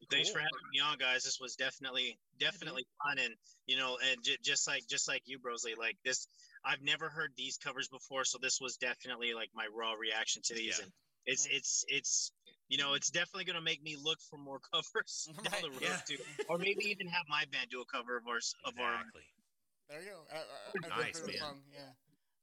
Cool. 0.00 0.08
Thanks 0.16 0.30
for 0.30 0.38
having 0.38 0.68
me 0.72 0.80
on, 0.80 0.96
guys. 0.98 1.24
This 1.24 1.38
was 1.40 1.56
definitely 1.56 2.18
definitely 2.38 2.86
fun, 3.02 3.18
and 3.18 3.34
you 3.66 3.76
know, 3.76 3.98
and 4.10 4.22
j- 4.22 4.38
just 4.42 4.66
like 4.68 4.82
just 4.88 5.08
like 5.08 5.22
you, 5.26 5.38
Brosley, 5.38 5.76
like 5.76 5.96
this, 6.04 6.28
I've 6.64 6.82
never 6.82 7.08
heard 7.08 7.32
these 7.36 7.58
covers 7.58 7.88
before, 7.88 8.24
so 8.24 8.38
this 8.40 8.58
was 8.60 8.76
definitely 8.76 9.34
like 9.34 9.50
my 9.54 9.66
raw 9.74 9.92
reaction 9.94 10.42
to 10.46 10.54
these, 10.54 10.78
Yeah. 10.78 10.84
and 10.84 10.92
it's 11.26 11.46
it's 11.50 11.84
it's 11.88 12.32
you 12.68 12.78
know, 12.78 12.94
it's 12.94 13.10
definitely 13.10 13.44
gonna 13.44 13.60
make 13.60 13.82
me 13.82 13.96
look 14.00 14.18
for 14.30 14.38
more 14.38 14.60
covers 14.72 15.28
down 15.42 15.62
the 15.62 15.70
road 15.70 15.82
Yeah. 15.82 16.00
too, 16.06 16.16
or 16.48 16.58
maybe 16.58 16.86
even 16.86 17.08
have 17.08 17.24
my 17.28 17.44
band 17.50 17.68
do 17.70 17.80
a 17.80 17.86
cover 17.86 18.16
of 18.16 18.26
ours 18.26 18.54
of 18.64 18.74
our. 18.78 18.94
exactly. 18.94 19.22
There 19.90 20.00
you 20.02 20.08
go. 20.10 20.20
Uh, 20.30 20.36
uh, 20.36 20.94
a 20.94 21.00
Nice, 21.02 21.26
man. 21.26 21.62
Yeah. 21.72 21.92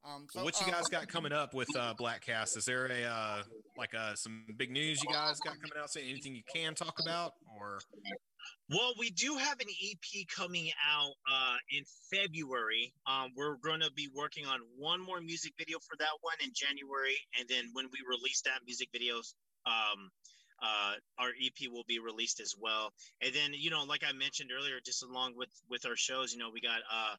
Um, 0.06 0.28
so, 0.30 0.40
Well, 0.40 0.46
what 0.46 0.60
you 0.60 0.68
um, 0.68 0.72
guys 0.74 0.88
got 0.92 1.08
coming 1.08 1.32
up 1.32 1.54
with 1.54 1.68
uh, 1.76 1.94
Black 1.98 2.26
Cast? 2.26 2.58
Is 2.58 2.66
there 2.66 2.86
a 2.86 3.04
uh, 3.06 3.44
like 3.78 3.96
uh, 3.96 4.14
some 4.16 4.46
big 4.58 4.70
news 4.70 5.02
you 5.02 5.12
guys 5.12 5.40
got 5.40 5.56
coming 5.56 5.78
out? 5.82 5.90
Say 5.90 6.08
anything 6.08 6.36
you 6.36 6.44
can 6.54 6.76
talk 6.76 6.96
about, 7.02 7.34
or 7.60 7.80
Well, 8.70 8.94
we 9.00 9.10
do 9.10 9.36
have 9.36 9.60
an 9.60 9.68
EP 9.68 10.28
coming 10.28 10.70
out 10.88 11.14
uh, 11.32 11.56
in 11.72 11.84
February. 12.14 12.94
Um, 13.08 13.32
we're 13.36 13.56
going 13.58 13.80
to 13.80 13.92
be 13.96 14.08
working 14.14 14.46
on 14.46 14.60
one 14.78 15.02
more 15.02 15.22
music 15.22 15.54
video 15.58 15.80
for 15.80 15.98
that 15.98 16.14
one 16.22 16.36
in 16.44 16.52
January, 16.54 17.18
and 17.40 17.50
then 17.50 17.70
when 17.74 17.86
we 17.86 18.00
release 18.08 18.42
that 18.42 18.60
music 18.66 18.90
video, 18.94 19.18
um, 19.66 20.12
uh, 20.62 20.94
our 21.18 21.30
EP 21.30 21.70
will 21.72 21.84
be 21.88 22.00
released 22.00 22.40
as 22.40 22.54
well. 22.60 22.94
And 23.22 23.34
then, 23.34 23.52
you 23.54 23.70
know, 23.70 23.84
like 23.84 24.04
I 24.08 24.14
mentioned 24.14 24.52
earlier, 24.56 24.76
just 24.86 25.04
along 25.04 25.34
with 25.36 25.50
with 25.70 25.86
our 25.86 25.96
shows, 25.96 26.32
you 26.32 26.40
know, 26.40 26.50
we 26.54 26.62
got 26.62 26.80
uh, 26.92 27.16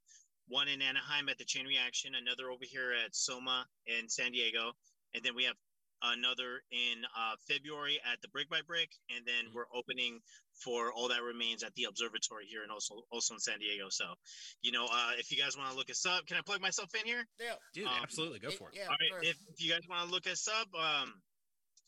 one 0.49 0.69
in 0.69 0.81
Anaheim 0.83 1.29
at 1.29 1.39
the 1.39 1.45
Chain 1.45 1.67
Reaction, 1.67 2.15
another 2.15 2.51
over 2.51 2.65
here 2.65 2.93
at 3.05 3.15
Soma 3.15 3.67
in 3.87 4.09
San 4.09 4.33
Diego, 4.33 4.73
and 5.15 5.23
then 5.25 5.35
we 5.35 5.45
have 5.45 5.57
another 6.03 6.61
in 6.71 7.03
uh, 7.17 7.35
February 7.49 7.99
at 8.05 8.21
the 8.21 8.29
Brick 8.29 8.49
by 8.51 8.61
Brick, 8.67 8.91
and 9.11 9.25
then 9.27 9.47
Mhm. 9.47 9.55
we're 9.55 9.67
opening 9.75 10.21
for 10.63 10.93
all 10.93 11.09
that 11.09 11.23
remains 11.23 11.63
at 11.65 11.75
the 11.75 11.85
observatory 11.85 12.47
here 12.47 12.63
in 12.63 12.71
also 12.71 13.03
also 13.11 13.35
in 13.35 13.41
San 13.41 13.59
Diego. 13.59 13.89
So, 13.89 14.15
you 14.61 14.73
know, 14.73 14.87
uh, 14.87 15.13
if 15.19 15.31
you 15.31 15.39
guys 15.39 15.57
want 15.57 15.71
to 15.71 15.77
look 15.77 15.91
us 15.91 16.05
up, 16.05 16.27
can 16.27 16.37
I 16.37 16.43
plug 16.43 16.61
myself 16.61 16.95
in 16.95 17.07
here? 17.07 17.27
Yeah. 17.41 17.57
dude, 17.73 17.87
Um, 17.87 18.03
absolutely 18.03 18.39
go 18.41 18.51
for 18.51 18.69
it. 18.71 18.77
Yeah. 18.77 18.89
all 18.89 18.97
right, 19.01 19.25
if, 19.25 19.37
if 19.49 19.61
you 19.61 19.71
guys 19.73 19.83
want 19.89 20.07
to 20.07 20.11
look 20.15 20.27
us 20.27 20.47
up, 20.49 20.69
um, 20.75 21.23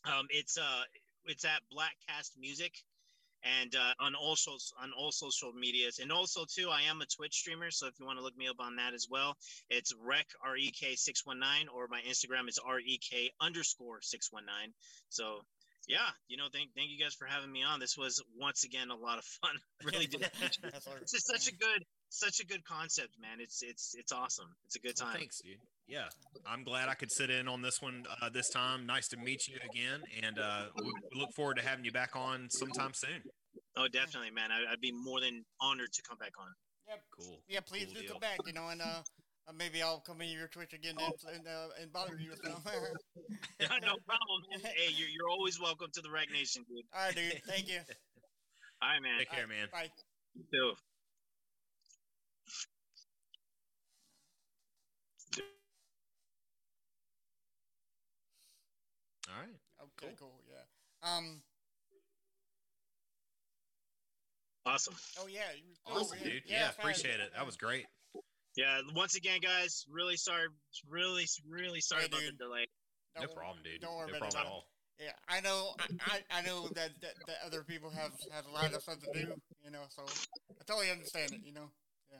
um, 0.05 0.27
it's 0.31 0.57
uh, 0.57 0.83
it's 1.25 1.45
at 1.45 1.61
Black 1.69 1.95
Cast 2.07 2.35
Music, 2.37 2.73
and 3.43 3.75
uh, 3.75 3.93
on 3.99 4.15
all 4.15 4.35
social 4.35 4.77
on 4.81 4.91
all 4.97 5.11
social 5.11 5.51
medias, 5.53 5.99
and 5.99 6.11
also 6.11 6.45
too, 6.45 6.69
I 6.69 6.83
am 6.83 7.01
a 7.01 7.05
Twitch 7.05 7.35
streamer, 7.35 7.71
so 7.71 7.87
if 7.87 7.93
you 7.99 8.05
want 8.05 8.17
to 8.17 8.23
look 8.23 8.37
me 8.37 8.47
up 8.47 8.59
on 8.59 8.75
that 8.77 8.93
as 8.93 9.07
well, 9.09 9.35
it's 9.69 9.93
rec 10.03 10.25
r 10.43 10.57
e 10.57 10.71
k 10.71 10.95
six 10.95 11.25
one 11.25 11.39
nine, 11.39 11.67
or 11.73 11.87
my 11.89 12.01
Instagram 12.01 12.47
is 12.47 12.59
r 12.63 12.79
e 12.79 12.99
k 12.99 13.31
underscore 13.41 13.99
six 14.01 14.31
one 14.31 14.45
nine. 14.45 14.73
So. 15.09 15.41
Yeah, 15.87 16.05
you 16.27 16.37
know, 16.37 16.45
thank 16.53 16.69
thank 16.75 16.91
you 16.91 17.03
guys 17.03 17.15
for 17.15 17.25
having 17.25 17.51
me 17.51 17.63
on. 17.63 17.79
This 17.79 17.97
was 17.97 18.21
once 18.37 18.63
again 18.63 18.91
a 18.91 18.95
lot 18.95 19.17
of 19.17 19.23
fun. 19.25 19.55
Really 19.83 20.05
did. 20.05 20.29
This 21.01 21.13
is 21.15 21.25
such 21.25 21.47
a 21.47 21.55
good, 21.55 21.83
such 22.09 22.39
a 22.39 22.45
good 22.45 22.63
concept, 22.65 23.15
man. 23.21 23.39
It's 23.39 23.61
it's 23.63 23.95
it's 23.97 24.11
awesome. 24.11 24.47
It's 24.65 24.75
a 24.75 24.79
good 24.79 24.93
Well, 24.99 25.09
time. 25.09 25.19
thanks, 25.19 25.41
dude. 25.41 25.57
Yeah, 25.87 26.05
I'm 26.45 26.63
glad 26.63 26.89
I 26.89 26.93
could 26.93 27.11
sit 27.11 27.29
in 27.29 27.47
on 27.47 27.61
this 27.61 27.81
one 27.81 28.05
uh, 28.21 28.29
this 28.29 28.49
time. 28.49 28.85
Nice 28.85 29.07
to 29.09 29.17
meet 29.17 29.47
you 29.47 29.57
again, 29.69 30.01
and 30.23 30.37
uh, 30.39 30.65
we 30.77 30.83
we 31.13 31.19
look 31.19 31.31
forward 31.35 31.57
to 31.57 31.63
having 31.63 31.85
you 31.85 31.91
back 31.91 32.15
on 32.15 32.47
sometime 32.49 32.91
soon. 32.93 33.21
Oh, 33.77 33.87
definitely, 33.87 34.31
man. 34.31 34.51
I, 34.51 34.71
I'd 34.71 34.81
be 34.81 34.91
more 34.91 35.19
than 35.21 35.43
honored 35.61 35.91
to 35.93 36.01
come 36.07 36.17
back 36.17 36.33
on. 36.39 36.47
Yep. 36.87 36.99
Cool. 37.17 37.39
Yeah, 37.47 37.59
please 37.61 37.85
Cool 37.85 37.93
do 37.95 38.01
deal. 38.01 38.11
come 38.11 38.19
back, 38.19 38.39
you 38.45 38.53
know, 38.53 38.67
and 38.69 38.81
uh, 38.81 39.01
uh, 39.47 39.53
maybe 39.57 39.81
I'll 39.81 39.99
come 40.01 40.21
in 40.21 40.29
your 40.29 40.47
Twitch 40.47 40.73
again 40.73 40.95
and 40.99 41.13
and, 41.35 41.47
uh, 41.47 41.67
and 41.81 41.91
bother 41.93 42.17
you 42.19 42.29
with 42.31 42.41
them. 42.41 42.53
no 42.65 43.95
problem. 44.05 44.39
Hey, 44.63 44.89
you're, 44.95 45.09
you're 45.09 45.29
always 45.29 45.59
welcome 45.59 45.87
to 45.93 46.01
the 46.01 46.09
Rec 46.09 46.29
Nation, 46.31 46.63
dude. 46.67 46.85
All 46.93 47.05
right, 47.05 47.15
dude. 47.15 47.41
Thank 47.47 47.67
you. 47.69 47.79
All 48.81 48.89
right, 48.89 49.01
man. 49.01 49.19
Take 49.19 49.31
care, 49.31 49.43
All 49.43 49.49
man. 49.49 49.67
Bye. 49.71 49.89
You 50.35 50.43
too. 50.51 50.73
All 59.29 59.39
right. 59.41 59.59
Okay, 60.03 60.13
cool. 60.19 60.33
Yeah. 60.49 61.07
Um. 61.17 61.41
Awesome. 64.65 64.95
Oh 65.19 65.27
yeah. 65.27 65.51
you- 65.55 65.63
oh, 65.87 66.01
Awesome, 66.01 66.19
dude. 66.23 66.43
yeah, 66.45 66.59
Yeah, 66.61 66.69
appreciate 66.77 67.19
it. 67.19 67.31
That 67.35 67.45
was 67.45 67.57
great. 67.57 67.85
Yeah. 68.55 68.81
Once 68.93 69.15
again, 69.15 69.39
guys, 69.41 69.85
really 69.89 70.17
sorry. 70.17 70.47
Really, 70.87 71.25
really 71.47 71.79
sorry 71.81 72.01
Hey, 72.01 72.07
about 72.07 72.19
dude. 72.21 72.33
the 72.37 72.43
delay. 72.45 72.67
No 73.15 73.25
Don't- 73.25 73.35
problem, 73.35 73.63
dude. 73.63 73.81
Don't 73.81 73.95
worry 73.95 74.11
no 74.11 74.17
about 74.17 74.31
problem 74.31 74.43
it. 74.43 74.47
at 74.47 74.51
all. 74.51 74.65
Yeah, 74.99 75.11
I 75.29 75.39
know. 75.39 75.73
I, 75.79 75.85
I, 76.29 76.39
I 76.39 76.41
know 76.41 76.67
that, 76.75 76.91
that 77.01 77.13
that 77.27 77.37
other 77.45 77.63
people 77.63 77.89
have 77.89 78.11
have 78.31 78.45
a 78.47 78.51
lot 78.51 78.73
of 78.73 78.81
stuff 78.81 78.99
to 78.99 79.11
do. 79.13 79.33
You 79.63 79.71
know, 79.71 79.83
so 79.89 80.03
I 80.03 80.63
totally 80.67 80.91
understand 80.91 81.31
it. 81.31 81.39
You 81.45 81.53
know. 81.53 81.71
Yeah. 82.11 82.19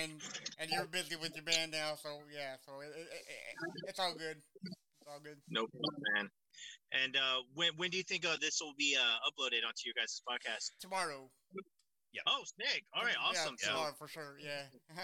And 0.00 0.12
and 0.60 0.70
you're 0.70 0.86
busy 0.86 1.16
with 1.16 1.34
your 1.34 1.42
band 1.44 1.72
now, 1.72 1.96
so 2.00 2.20
yeah. 2.32 2.54
So 2.64 2.80
it, 2.80 2.94
it, 2.94 3.08
it, 3.10 3.88
it's 3.88 3.98
all 3.98 4.14
good. 4.14 4.36
It's 5.10 5.16
all 5.16 5.20
good. 5.24 5.38
No 5.50 5.66
problem, 5.66 6.02
man. 6.14 6.30
And 6.92 7.16
uh, 7.16 7.42
when 7.54 7.70
when 7.76 7.90
do 7.90 7.96
you 7.96 8.02
think 8.02 8.24
uh, 8.26 8.36
this 8.40 8.60
will 8.60 8.74
be 8.78 8.96
uh, 8.98 9.02
uploaded 9.26 9.66
onto 9.66 9.82
your 9.86 9.94
guys' 9.96 10.22
podcast? 10.28 10.70
Tomorrow. 10.80 11.30
Yeah. 12.12 12.22
Oh, 12.26 12.42
snake. 12.44 12.84
All 12.94 13.02
right, 13.04 13.14
awesome. 13.22 13.56
Yeah, 13.60 13.66
So, 13.68 13.72
tomorrow 13.72 13.92
for 13.98 14.08
sure. 14.08 14.36
Yeah. 14.42 14.62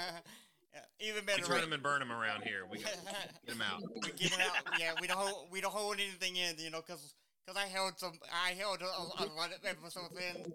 yeah. 0.74 0.80
Even 1.00 1.22
We 1.22 1.26
better. 1.26 1.42
turn 1.42 1.50
right? 1.56 1.60
them 1.62 1.72
and 1.72 1.82
burn 1.82 2.00
them 2.00 2.10
around 2.12 2.42
here. 2.42 2.66
We 2.70 2.78
get 2.78 2.98
them 3.46 3.62
out. 3.62 3.82
we 4.02 4.10
get 4.12 4.32
'em 4.32 4.40
out. 4.40 4.78
Yeah, 4.78 4.92
we 5.00 5.06
don't 5.06 5.16
hold, 5.18 5.48
we 5.50 5.60
don't 5.60 5.72
hold 5.72 5.94
anything 5.94 6.36
in, 6.36 6.56
you 6.58 6.70
know, 6.70 6.82
because 6.86 7.14
cause 7.46 7.56
I 7.56 7.66
held 7.66 7.98
some 7.98 8.12
I 8.32 8.50
held 8.52 8.82
a, 8.82 9.22
a 9.22 9.26
lot 9.34 9.50
of 9.54 9.64
episodes 9.64 10.14
in, 10.18 10.52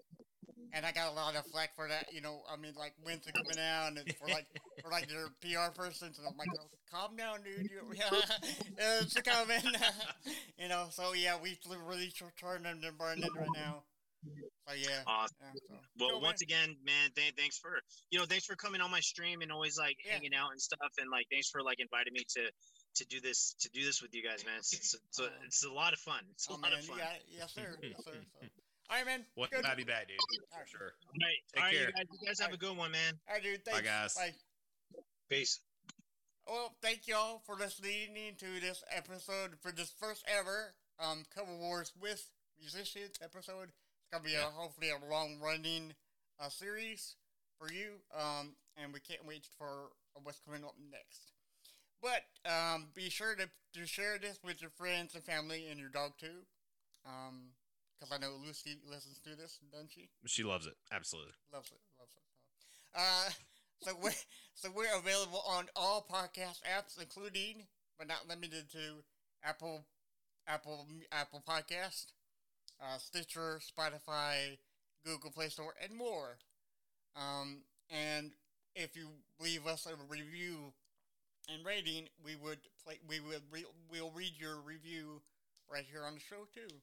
and 0.74 0.86
I 0.86 0.92
got 0.92 1.12
a 1.12 1.16
lot 1.16 1.36
of 1.36 1.46
flack 1.48 1.76
for 1.76 1.88
that. 1.88 2.08
You 2.14 2.22
know, 2.22 2.42
I 2.52 2.58
mean, 2.58 2.74
like 2.78 2.94
Winston 3.06 3.34
coming 3.34 3.60
out 3.60 3.88
and 3.90 4.00
for 4.18 4.28
like 4.28 4.48
for 4.84 4.90
like 4.92 5.08
their 5.08 5.28
PR 5.42 5.72
person, 5.74 6.08
and 6.18 6.28
I'm 6.28 6.38
like, 6.38 6.48
oh, 6.60 6.68
calm 6.92 7.16
down, 7.16 7.40
dude. 7.44 7.70
You, 7.70 7.82
it's 8.78 9.14
coming. 9.22 9.62
you 10.58 10.70
know, 10.70 10.88
so 10.92 11.14
yeah, 11.14 11.38
we 11.42 11.58
really 11.88 12.12
turn 12.40 12.64
them 12.64 12.80
and 12.84 12.98
burn 12.98 13.20
it 13.20 13.30
right 13.38 13.48
now. 13.56 13.84
So 14.68 14.76
yeah. 14.76 15.02
awesome. 15.08 15.36
yeah 15.42 15.52
so. 15.68 15.76
Well, 16.00 16.12
man. 16.14 16.22
once 16.22 16.42
again, 16.44 16.78
man, 16.86 17.10
th- 17.16 17.34
thanks 17.36 17.58
for 17.58 17.72
you 18.12 18.20
know, 18.20 18.26
thanks 18.26 18.46
for 18.46 18.56
coming 18.56 18.80
on 18.80 18.92
my 18.92 19.00
stream 19.00 19.42
and 19.42 19.52
always 19.52 19.78
like 19.78 19.98
Yeah. 20.06 20.14
hanging 20.14 20.34
out 20.36 20.52
and 20.52 20.62
stuff, 20.62 20.92
and 21.00 21.10
like 21.10 21.26
thanks 21.32 21.50
for 21.50 21.64
like 21.64 21.80
inviting 21.80 22.14
me 22.14 22.22
to 22.38 22.42
to 22.96 23.06
do 23.08 23.20
this 23.20 23.56
to 23.62 23.70
do 23.74 23.84
this 23.84 24.02
with 24.02 24.14
you 24.14 24.22
guys, 24.22 24.46
man. 24.46 24.58
It's 24.60 24.74
it's, 24.74 24.94
it's, 25.10 25.20
a, 25.20 25.28
it's 25.46 25.66
a 25.66 25.72
lot 25.74 25.94
of 25.94 26.00
fun. 26.00 26.22
It's 26.34 26.48
a 26.48 26.52
Oh 26.52 26.56
lot 26.56 26.70
man, 26.70 26.74
of 26.80 26.86
fun. 26.86 26.98
yeah, 27.00 27.14
yes 27.40 27.54
sir, 27.54 27.76
yes 27.82 28.04
sir. 28.06 28.12
So. 28.14 28.48
All 28.92 28.98
right, 28.98 29.06
man. 29.06 29.26
What 29.36 29.52
Good. 29.52 29.62
glad 29.62 29.72
to 29.72 29.78
be 29.78 29.84
back, 29.86 30.08
dude. 30.10 30.18
All 30.20 30.60
right. 30.60 30.68
For 30.70 30.78
sure. 30.78 30.92
All 30.92 31.16
right, 31.24 31.40
Take 31.56 31.64
all 31.64 31.68
right, 31.68 31.76
care. 31.76 31.88
you 31.88 31.94
guys, 31.94 32.06
you 32.22 32.28
guys 32.28 32.40
have 32.42 32.54
a 32.54 32.58
good 32.58 32.76
one, 32.76 32.92
man. 32.92 33.14
All 33.28 33.36
right, 33.36 33.44
dude. 33.44 33.64
Bye, 33.64 33.72
Thanks. 33.80 33.88
guys. 33.88 34.16
Bye. 34.16 34.34
Peace. 35.30 35.60
Well, 36.46 36.76
thank 36.82 37.08
y'all 37.08 37.42
for 37.46 37.56
listening 37.56 38.36
to 38.40 38.60
this 38.60 38.84
episode 38.92 39.52
for 39.62 39.72
this 39.72 39.94
first 39.98 40.26
ever 40.28 40.74
um 41.00 41.24
cover 41.34 41.56
wars 41.56 41.94
with 42.02 42.30
musicians 42.60 43.16
episode. 43.24 43.70
It's 43.72 44.10
gonna 44.12 44.24
be 44.26 44.32
Yeah. 44.32 44.48
a 44.48 44.52
hopefully 44.52 44.90
a 44.92 45.10
long 45.10 45.40
running 45.42 45.94
uh, 46.40 46.50
series 46.50 47.16
for 47.58 47.72
you. 47.72 48.02
Um, 48.14 48.56
and 48.76 48.92
we 48.94 49.00
can't 49.00 49.26
wait 49.26 49.48
for 49.58 49.90
what's 50.22 50.40
coming 50.46 50.66
up 50.66 50.76
next. 50.92 51.32
But 52.02 52.26
um, 52.52 52.88
be 52.94 53.10
sure 53.10 53.36
to, 53.36 53.48
to 53.80 53.86
share 53.88 54.18
this 54.20 54.40
with 54.44 54.60
your 54.60 54.72
friends 54.72 55.16
and 55.16 55.24
family 55.24 55.68
and 55.70 55.80
your 55.80 55.90
dog 55.90 56.14
too. 56.20 56.44
Um, 57.06 57.54
because 58.02 58.16
I 58.16 58.20
know 58.20 58.34
Lucy 58.44 58.78
listens 58.90 59.20
to 59.20 59.36
this, 59.36 59.60
doesn't 59.72 59.92
she? 59.92 60.10
She 60.26 60.44
loves 60.44 60.66
it. 60.66 60.74
Absolutely. 60.92 61.34
loves 61.54 61.70
it, 61.70 61.80
loves 62.00 62.14
it. 62.16 62.24
Uh, 62.96 63.30
so 63.82 63.92
we're 64.02 64.12
so 64.56 64.70
we're 64.76 64.98
available 64.98 65.44
on 65.48 65.66
all 65.76 66.06
podcast 66.10 66.62
apps, 66.64 67.00
including 67.00 67.68
but 68.00 68.08
not 68.08 68.28
limited 68.28 68.72
to 68.72 69.04
Apple, 69.44 69.86
Apple, 70.48 70.88
Apple 71.12 71.44
Podcast, 71.48 72.08
uh, 72.82 72.98
Stitcher, 72.98 73.60
Spotify, 73.60 74.58
Google 75.06 75.32
Play 75.32 75.50
Store, 75.50 75.76
and 75.82 75.96
more. 75.96 76.40
Um, 77.16 77.62
and 77.92 78.32
if 78.76 78.96
you 78.96 79.10
leave 79.40 79.68
us 79.68 79.86
a 79.86 79.92
review 80.12 80.74
and 81.54 81.64
rating, 81.64 82.08
we 82.24 82.36
would 82.36 82.60
play. 82.84 83.00
We 83.08 83.20
would 83.20 83.44
re- 83.52 83.66
we'll 83.92 84.12
read 84.12 84.34
your 84.40 84.58
review 84.58 85.22
right 85.72 85.86
here 85.90 86.04
on 86.04 86.16
the 86.16 86.20
show 86.20 86.48
too. 86.54 86.76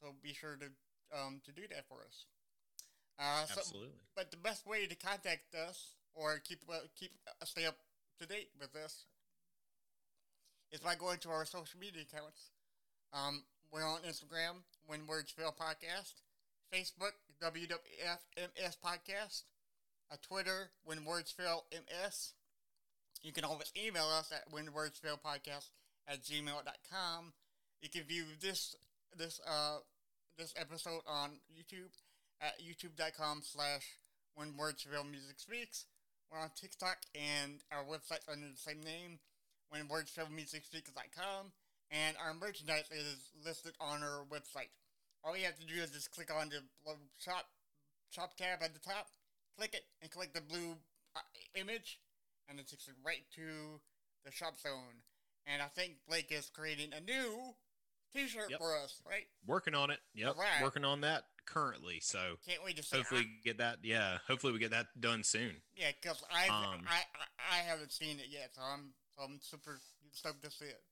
So 0.00 0.14
be 0.22 0.32
sure 0.32 0.56
to 0.56 0.66
um, 1.16 1.40
to 1.44 1.52
do 1.52 1.62
that 1.70 1.86
for 1.88 1.98
us. 2.06 2.24
Uh, 3.18 3.44
so, 3.46 3.60
Absolutely. 3.60 3.90
but 4.16 4.30
the 4.30 4.36
best 4.38 4.66
way 4.66 4.86
to 4.86 4.94
contact 4.94 5.54
us 5.54 5.96
or 6.14 6.38
keep 6.38 6.60
uh, 6.70 6.78
keep 6.98 7.12
uh, 7.28 7.44
stay 7.44 7.66
up 7.66 7.76
to 8.18 8.26
date 8.26 8.48
with 8.58 8.74
us 8.76 9.04
is 10.72 10.80
by 10.80 10.94
going 10.94 11.18
to 11.18 11.30
our 11.30 11.44
social 11.44 11.78
media 11.78 12.02
accounts. 12.02 12.50
Um, 13.12 13.42
we're 13.72 13.86
on 13.86 14.00
Instagram, 14.08 14.62
When 14.86 15.06
Words 15.06 15.32
Fail 15.32 15.54
Podcast, 15.58 16.14
Facebook, 16.72 17.12
WWFMS 17.42 18.76
Podcast, 18.84 19.42
uh, 20.10 20.16
Twitter, 20.22 20.70
When 20.84 21.04
Words 21.04 21.30
Fail 21.30 21.64
MS. 21.72 22.32
You 23.22 23.32
can 23.32 23.44
always 23.44 23.72
email 23.76 24.06
us 24.06 24.32
at 24.32 24.44
When 24.50 24.72
Words 24.72 24.98
Fail 24.98 25.18
Podcast 25.24 25.68
at 26.08 26.22
gmail.com. 26.22 27.32
You 27.82 27.88
can 27.88 28.02
view 28.04 28.24
this 28.40 28.76
this 29.16 29.40
uh 29.46 29.78
this 30.40 30.54
episode 30.56 31.04
on 31.06 31.36
YouTube 31.52 31.92
at 32.40 32.56
youtube.com 32.64 33.42
slash 33.44 33.84
when 34.36 34.56
words 34.56 34.88
fail 34.88 35.04
music 35.04 35.36
speaks. 35.36 35.84
We're 36.32 36.40
on 36.40 36.48
TikTok 36.56 36.96
and 37.12 37.60
our 37.70 37.84
website's 37.84 38.24
under 38.24 38.48
the 38.48 38.56
same 38.56 38.80
name, 38.80 39.20
when 39.68 39.86
words 39.86 40.08
fail 40.08 40.32
music 40.34 40.64
speaks.com. 40.64 41.52
And 41.90 42.16
our 42.16 42.32
merchandise 42.32 42.88
is 42.88 43.20
listed 43.44 43.72
on 43.82 44.02
our 44.02 44.24
website. 44.32 44.72
All 45.22 45.36
you 45.36 45.44
have 45.44 45.60
to 45.60 45.66
do 45.66 45.76
is 45.82 45.90
just 45.90 46.10
click 46.10 46.32
on 46.32 46.48
the 46.48 46.64
little 46.88 47.04
shop 47.18 47.44
shop 48.08 48.32
tab 48.38 48.62
at 48.62 48.72
the 48.72 48.80
top, 48.80 49.08
click 49.58 49.74
it, 49.74 49.84
and 50.00 50.10
click 50.10 50.32
the 50.32 50.40
blue 50.40 50.72
uh, 51.16 51.20
image, 51.54 52.00
and 52.48 52.58
it 52.58 52.66
takes 52.66 52.86
you 52.86 52.94
right 53.04 53.28
to 53.34 53.76
the 54.24 54.32
shop 54.32 54.58
zone. 54.58 55.04
And 55.46 55.60
I 55.60 55.66
think 55.66 55.96
Blake 56.08 56.32
is 56.32 56.48
creating 56.48 56.92
a 56.96 57.00
new 57.04 57.52
T-shirt 58.12 58.50
Yep. 58.50 58.58
for 58.58 58.76
us, 58.76 59.00
right? 59.08 59.26
Working 59.46 59.74
on 59.74 59.90
it. 59.90 59.98
Yep. 60.14 60.34
Alright. 60.36 60.62
Working 60.62 60.84
on 60.84 61.00
that 61.02 61.24
currently. 61.46 62.00
So 62.00 62.36
Can't 62.46 62.64
wait 62.64 62.76
to 62.76 62.82
see. 62.82 62.96
hopefully 62.96 63.26
get 63.44 63.58
that. 63.58 63.78
Yeah. 63.82 64.18
Hopefully 64.26 64.52
we 64.52 64.58
get 64.58 64.70
that 64.72 64.86
done 65.00 65.22
soon. 65.24 65.56
Yeah, 65.76 65.90
because 66.00 66.22
I, 66.32 66.48
Um, 66.48 66.82
I 66.88 67.02
I 67.14 67.58
I 67.58 67.62
haven't 67.62 67.92
seen 67.92 68.18
it 68.20 68.26
yet, 68.28 68.50
so 68.54 68.62
I'm 68.62 68.94
so 69.16 69.22
I'm 69.22 69.38
super 69.40 69.80
stoked 70.12 70.42
to 70.44 70.50
see 70.50 70.66
it. 70.66 70.82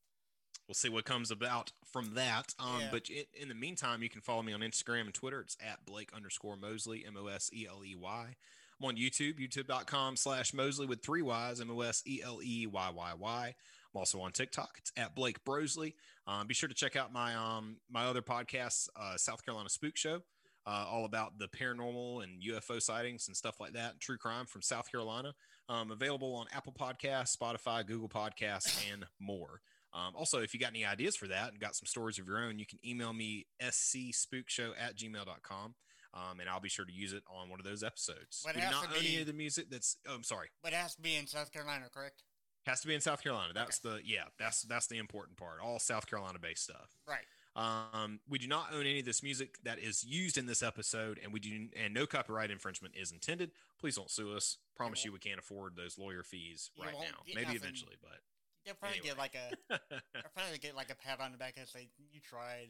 We'll 0.66 0.74
see 0.74 0.90
what 0.90 1.04
comes 1.06 1.30
about 1.30 1.72
from 1.90 2.14
that. 2.14 2.54
Um, 2.58 2.80
Yeah. 2.80 2.88
But 2.90 3.08
in, 3.08 3.24
in 3.34 3.48
the 3.48 3.54
meantime, 3.54 4.02
you 4.02 4.10
can 4.10 4.20
follow 4.20 4.42
me 4.42 4.52
on 4.52 4.60
Instagram 4.60 5.02
and 5.02 5.14
Twitter. 5.14 5.40
It's 5.40 5.56
at 5.66 5.86
Blake 5.86 6.10
underscore 6.14 6.56
Mosley, 6.56 7.04
M 7.06 7.16
O 7.16 7.26
S 7.28 7.50
E 7.52 7.66
L 7.68 7.82
E 7.84 7.94
Y. 7.94 8.36
I'm 8.80 8.86
on 8.86 8.96
YouTube, 8.96 9.40
youtube.com 9.40 10.16
slash 10.16 10.54
Mosley 10.54 10.86
with 10.86 11.02
three 11.02 11.22
Y's, 11.22 11.60
M 11.60 11.70
O 11.70 11.80
S 11.80 12.02
E 12.06 12.20
L 12.24 12.40
E 12.42 12.66
Y 12.66 12.90
Y 12.90 13.12
Y. 13.14 13.54
I'm 13.98 14.02
also 14.02 14.20
on 14.20 14.30
TikTok. 14.30 14.76
It's 14.78 14.92
at 14.96 15.16
Blake 15.16 15.44
Brosley. 15.44 15.94
Um, 16.28 16.46
be 16.46 16.54
sure 16.54 16.68
to 16.68 16.74
check 16.74 16.94
out 16.94 17.12
my 17.12 17.34
um 17.34 17.78
my 17.90 18.04
other 18.04 18.22
podcasts, 18.22 18.88
uh, 18.94 19.16
South 19.16 19.44
Carolina 19.44 19.68
Spook 19.68 19.96
Show, 19.96 20.20
uh, 20.66 20.86
all 20.88 21.04
about 21.04 21.36
the 21.38 21.48
paranormal 21.48 22.22
and 22.22 22.40
UFO 22.42 22.80
sightings 22.80 23.26
and 23.26 23.36
stuff 23.36 23.58
like 23.58 23.72
that, 23.72 23.98
true 23.98 24.16
crime 24.16 24.46
from 24.46 24.62
South 24.62 24.88
Carolina. 24.88 25.34
Um, 25.68 25.90
available 25.90 26.32
on 26.36 26.46
Apple 26.54 26.72
Podcasts, 26.72 27.36
Spotify, 27.36 27.84
Google 27.84 28.08
Podcasts, 28.08 28.84
and 28.92 29.04
more. 29.18 29.62
Um, 29.92 30.14
also, 30.14 30.38
if 30.42 30.54
you 30.54 30.60
got 30.60 30.70
any 30.70 30.84
ideas 30.84 31.16
for 31.16 31.26
that 31.26 31.50
and 31.50 31.58
got 31.58 31.74
some 31.74 31.86
stories 31.86 32.20
of 32.20 32.26
your 32.28 32.38
own, 32.38 32.60
you 32.60 32.66
can 32.66 32.78
email 32.86 33.12
me 33.12 33.46
scspookshow 33.60 34.70
at 34.78 34.96
gmail.com. 34.96 35.74
Um, 36.14 36.40
and 36.40 36.48
I'll 36.48 36.60
be 36.60 36.68
sure 36.68 36.84
to 36.84 36.92
use 36.92 37.12
it 37.12 37.22
on 37.28 37.50
one 37.50 37.58
of 37.58 37.66
those 37.66 37.82
episodes. 37.82 38.42
But 38.44 38.54
it 38.54 38.56
we 38.56 38.60
do 38.60 38.66
has 38.66 38.74
not 38.74 38.92
to 38.92 38.98
own 38.98 39.04
any 39.04 39.20
of 39.20 39.26
the 39.26 39.32
music 39.32 39.66
that's. 39.70 39.96
Oh, 40.08 40.14
I'm 40.14 40.22
sorry. 40.22 40.48
But 40.62 40.72
it 40.72 40.76
has 40.76 40.94
to 40.94 41.02
be 41.02 41.16
in 41.16 41.26
South 41.26 41.52
Carolina, 41.52 41.86
correct? 41.92 42.22
Has 42.68 42.80
to 42.82 42.86
be 42.86 42.94
in 42.94 43.00
South 43.00 43.22
Carolina. 43.22 43.52
That's 43.54 43.78
the 43.78 44.00
yeah. 44.04 44.24
That's 44.38 44.62
that's 44.62 44.86
the 44.88 44.98
important 44.98 45.38
part. 45.38 45.60
All 45.64 45.78
South 45.78 46.06
Carolina 46.06 46.38
based 46.38 46.64
stuff. 46.64 46.96
Right. 47.08 47.24
Um, 47.56 48.20
we 48.28 48.38
do 48.38 48.46
not 48.46 48.72
own 48.72 48.82
any 48.82 49.00
of 49.00 49.06
this 49.06 49.22
music 49.22 49.56
that 49.64 49.78
is 49.78 50.04
used 50.04 50.36
in 50.36 50.44
this 50.46 50.62
episode, 50.62 51.18
and 51.22 51.32
we 51.32 51.40
do 51.40 51.68
and 51.82 51.94
no 51.94 52.06
copyright 52.06 52.50
infringement 52.50 52.94
is 52.94 53.10
intended. 53.10 53.52
Please 53.80 53.96
don't 53.96 54.10
sue 54.10 54.36
us. 54.36 54.58
Promise 54.76 55.04
you 55.04 55.12
we 55.12 55.18
can't 55.18 55.38
afford 55.38 55.76
those 55.76 55.98
lawyer 55.98 56.22
fees 56.22 56.70
right 56.78 56.92
now. 56.92 57.22
Maybe 57.26 57.42
nothing. 57.42 57.56
eventually, 57.56 57.96
but 58.02 58.20
They'll 58.64 58.74
probably 58.74 58.98
Anyway. 58.98 59.08
get 59.08 59.18
like 59.18 59.34
a 59.34 59.78
they'll 60.12 60.32
probably 60.36 60.58
get 60.58 60.76
like 60.76 60.90
a 60.90 60.94
pat 60.94 61.20
on 61.20 61.32
the 61.32 61.38
back 61.38 61.54
and 61.56 61.66
say, 61.66 61.88
"You 62.12 62.20
tried, 62.20 62.68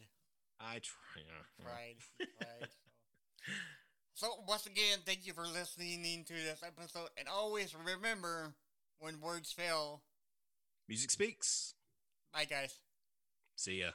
I 0.61 0.79
try. 0.79 1.17
Yeah, 1.17 1.65
tried, 1.65 1.97
you 2.21 2.27
tried." 2.41 2.69
So. 4.15 4.27
so 4.27 4.45
once 4.47 4.67
again, 4.67 5.01
thank 5.05 5.27
you 5.27 5.33
for 5.33 5.45
listening 5.45 6.25
to 6.25 6.35
this 6.35 6.63
episode, 6.65 7.09
and 7.19 7.27
always 7.27 7.75
remember 7.75 8.55
when 8.99 9.21
words 9.21 9.53
fail. 9.53 10.03
Music 10.89 11.11
speaks. 11.11 11.75
Bye, 12.33 12.45
guys. 12.45 12.79
See 13.57 13.81
ya. 13.81 13.91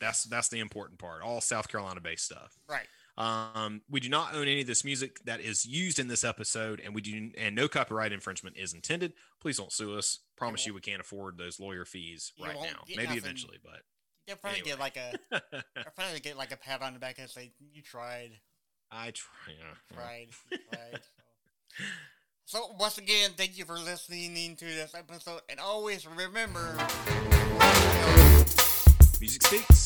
That's 0.00 0.24
that's 0.24 0.48
the 0.48 0.58
important 0.60 0.98
part. 0.98 1.22
All 1.22 1.40
South 1.40 1.68
Carolina 1.68 2.00
based 2.00 2.24
stuff. 2.24 2.58
Right. 2.68 2.86
Um, 3.16 3.82
we 3.88 4.00
do 4.00 4.08
not 4.08 4.34
own 4.34 4.42
any 4.48 4.62
of 4.62 4.66
this 4.66 4.84
music 4.84 5.20
that 5.24 5.40
is 5.40 5.64
used 5.64 6.00
in 6.00 6.08
this 6.08 6.24
episode, 6.24 6.80
and 6.84 6.94
we 6.94 7.00
do 7.00 7.30
and 7.38 7.54
no 7.54 7.68
copyright 7.68 8.12
infringement 8.12 8.56
is 8.56 8.74
intended. 8.74 9.12
Please 9.40 9.56
don't 9.56 9.70
sue 9.70 9.96
us. 9.96 10.18
Promise 10.36 10.66
You 10.66 10.70
you 10.70 10.74
we 10.74 10.80
can't 10.80 11.00
afford 11.00 11.38
those 11.38 11.60
lawyer 11.60 11.84
fees 11.84 12.32
right 12.42 12.54
now. 12.56 12.82
Maybe 12.88 13.04
nothing. 13.04 13.18
eventually, 13.18 13.58
but 13.62 13.82
They'll 14.26 14.36
probably 14.36 14.60
Anyway. 14.60 14.70
get 14.70 14.80
like 14.80 14.96
a 14.96 15.12
they'll 15.76 15.84
probably 15.94 16.20
get 16.20 16.36
like 16.36 16.50
a 16.50 16.56
pat 16.56 16.82
on 16.82 16.92
the 16.94 16.98
back 16.98 17.18
and 17.20 17.30
say, 17.30 17.52
"You 17.72 17.82
tried, 17.82 18.32
I 18.90 19.12
try. 19.12 19.30
Yeah. 19.48 19.94
tried, 19.96 20.28
you 20.50 20.58
tried." 20.72 21.00
So. 21.78 21.84
So 22.46 22.74
once 22.78 22.98
again, 22.98 23.30
thank 23.36 23.58
you 23.58 23.64
for 23.64 23.74
listening 23.74 24.56
to 24.56 24.64
this 24.64 24.94
episode, 24.94 25.40
and 25.48 25.58
always 25.58 26.06
remember. 26.06 26.76
Music 29.20 29.42
speaks. 29.42 29.84